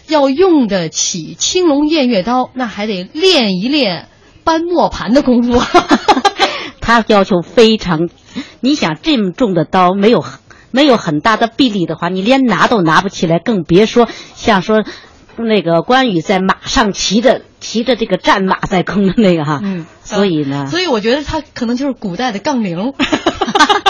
[0.08, 4.08] 要用得起青龙偃月刀，那还得练一练。
[4.44, 5.62] 搬磨盘的功夫，
[6.82, 8.10] 他要求非常。
[8.60, 10.24] 你想这么重的刀，没有
[10.72, 14.84] 没有很大的臂力的话，你连拿都拿不起来，更别说像说
[15.38, 19.60] 那个关羽在马上骑着骑着这个战马在攻的那个哈。
[19.64, 22.94] 嗯，所以呢，所以我觉得他可能就是古代的杠铃。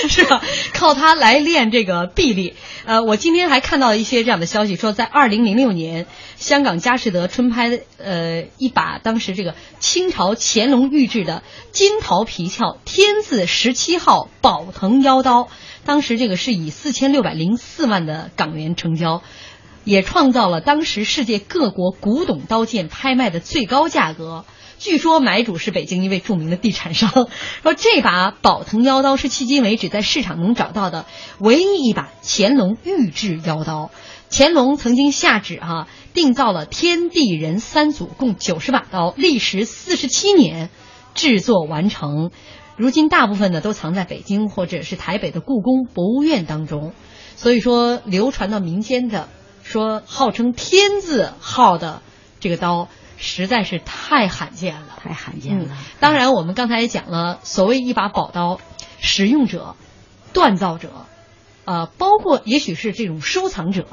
[0.08, 0.42] 是吧？
[0.72, 2.54] 靠它来练这个臂力。
[2.86, 11.42] 呃，我今天还看到一些这样的消息，说在二零零六年，香港佳士得春拍呃一把当时这个清朝乾隆御制的
[11.72, 15.48] 金桃皮鞘天字十七号宝藤腰刀，
[15.84, 19.22] 当时这个是以四千六百零四万的港元成交，
[19.84, 24.44] 也创造了当时世界各国古董刀剑拍卖的最高价格。
[24.80, 27.10] 据说买主是北京一位著名的地产商，
[27.62, 31.04] 说这把宝腾腰刀是迄今为止在市场能找到的
[31.38, 33.90] 唯一一把乾隆御制腰刀。
[34.30, 40.70] 乾隆曾经下旨哈，定造了天地人三组，共九十把刀，历时四十七年
[41.14, 42.30] 制作完成。
[42.78, 46.94] 如今大部分呢都藏在北京或者是台北的故宫博物院当中。
[47.36, 49.28] 所以说，流传到民间的
[49.62, 52.00] 说号称天字号的
[52.40, 52.88] 这个刀。
[53.22, 55.76] 实在是太罕见了，太罕见了。
[56.00, 58.58] 当然，我们刚才也讲了，所谓一把宝刀，
[58.98, 59.76] 使用者、
[60.32, 61.04] 锻造者，
[61.66, 63.86] 呃，包括也许是这种收藏者，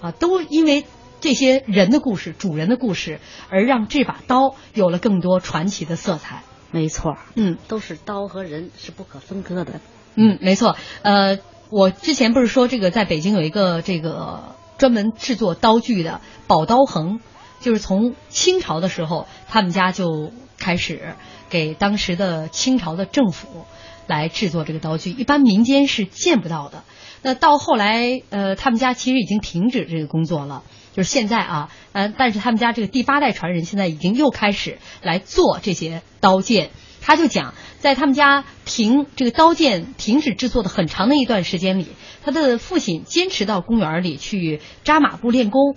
[0.00, 0.84] 啊，都因为
[1.20, 3.18] 这些人的故事、主人的故事，
[3.50, 6.44] 而让这把刀有了更多传奇的色彩。
[6.70, 9.80] 没错，嗯，都是刀和人是不可分割的。
[10.14, 10.76] 嗯，没错。
[11.02, 11.40] 呃，
[11.70, 17.18] 我之前不是说这个在北京有一个这个专门制作刀具的宝刀恒。
[17.60, 21.14] 就是从清朝的时候，他们家就开始
[21.48, 23.66] 给当时的清朝的政府
[24.06, 26.82] 来制作这个刀具，一般民间是见不到的。
[27.22, 30.62] 那到后来，呃，他们家其实已经停止这个工作了。
[30.92, 36.70] 就是现在啊，呃，但是他们家这个第八代传人现在已经又开始来做这些刀剑。
[37.02, 41.86] 他就讲，在他们家停这个刀剑停止制作的很长的一段时间里，
[42.24, 45.76] 他的父亲坚持到公园里去扎马步练功。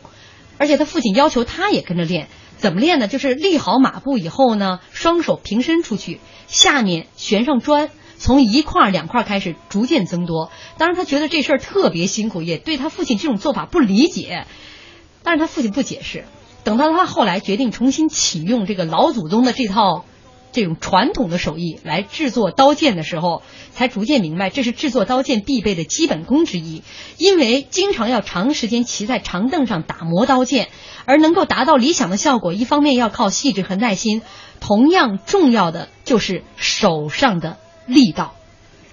[0.57, 2.27] 而且他父亲要求他也跟着练，
[2.57, 3.07] 怎么练呢？
[3.07, 10.51] 就是立好马步以后呢，双手平伸出去，下面悬上砖，从一块两块开始逐渐增多。
[10.77, 14.45] 当然，他觉得这事儿特别辛苦，也对他父亲这种做法不理解。
[15.23, 16.25] 但是他父亲不解释。
[16.63, 20.05] 等到他后来决定重新启用这个老祖宗的这套。
[20.53, 23.41] 这种传统的手艺来制作刀剑的时候，
[23.71, 26.83] 才逐渐明白这是制作刀剑必备的基本功之一。
[27.17, 30.69] 因为经常要长时间骑在长凳上打磨刀剑，
[31.05, 34.21] 而能够达到理想的效果，一方面要靠细致和耐心，
[34.61, 38.35] 同样重要的就是手上的力道。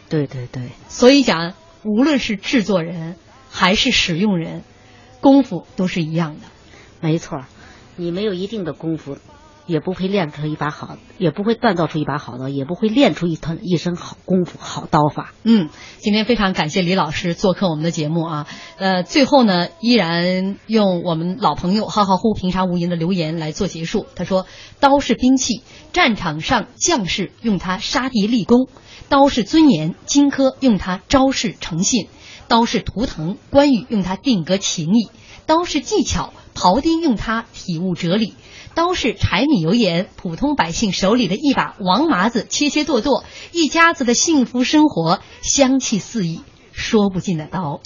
[0.09, 1.53] 对对对，所以讲，
[1.85, 3.17] 无论是制作人
[3.51, 4.65] 还是使用人，
[5.21, 6.47] 功夫都是一样的。
[7.01, 7.45] 没错，
[7.97, 9.19] 你没有一定的功夫。
[9.71, 15.33] 也不会练出一把好，也不会锻造出一把好刀，也不会练出一套一身好功夫、好刀法。
[15.45, 15.69] 嗯，
[15.99, 18.47] 今天非常感谢李老师做客我们的节目啊。
[18.79, 24.07] 呃，最后呢，依然用我们老朋友浩浩乎平沙无垠的留言来做结束。
[24.17, 24.45] 他说
[24.81, 25.63] ：“刀是兵器，
[25.93, 28.67] 战场上将士用它杀敌立功；
[29.09, 32.07] 刀是尊严，荆轲用它昭示诚信；
[32.49, 35.11] 刀是图腾，关羽用它定格情义；
[35.47, 38.35] 刀是技巧，庖丁用它体悟哲理。”
[38.75, 46.41] 刀是柴米油盐，普通百姓手里的一把王麻子，切切剁剁，一家子的幸福生活香气四溢。
[46.73, 47.81] 说不尽的刀。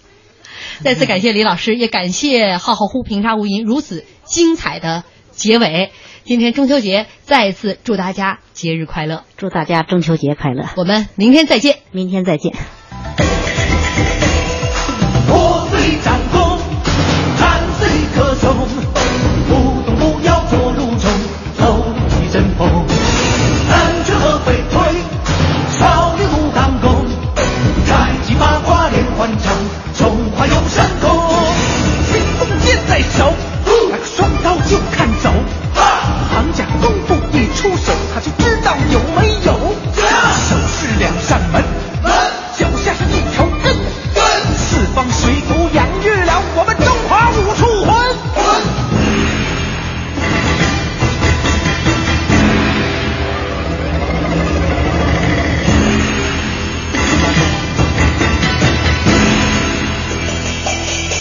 [0.82, 5.90] 再次感谢李老师，也感谢浩浩乎平沙无垠如此精彩的结尾。
[6.22, 10.68] 今天中秋节，再一次祝大家节日快乐，祝大家中秋节快乐。
[10.76, 12.54] 我们明天再见，明天再见。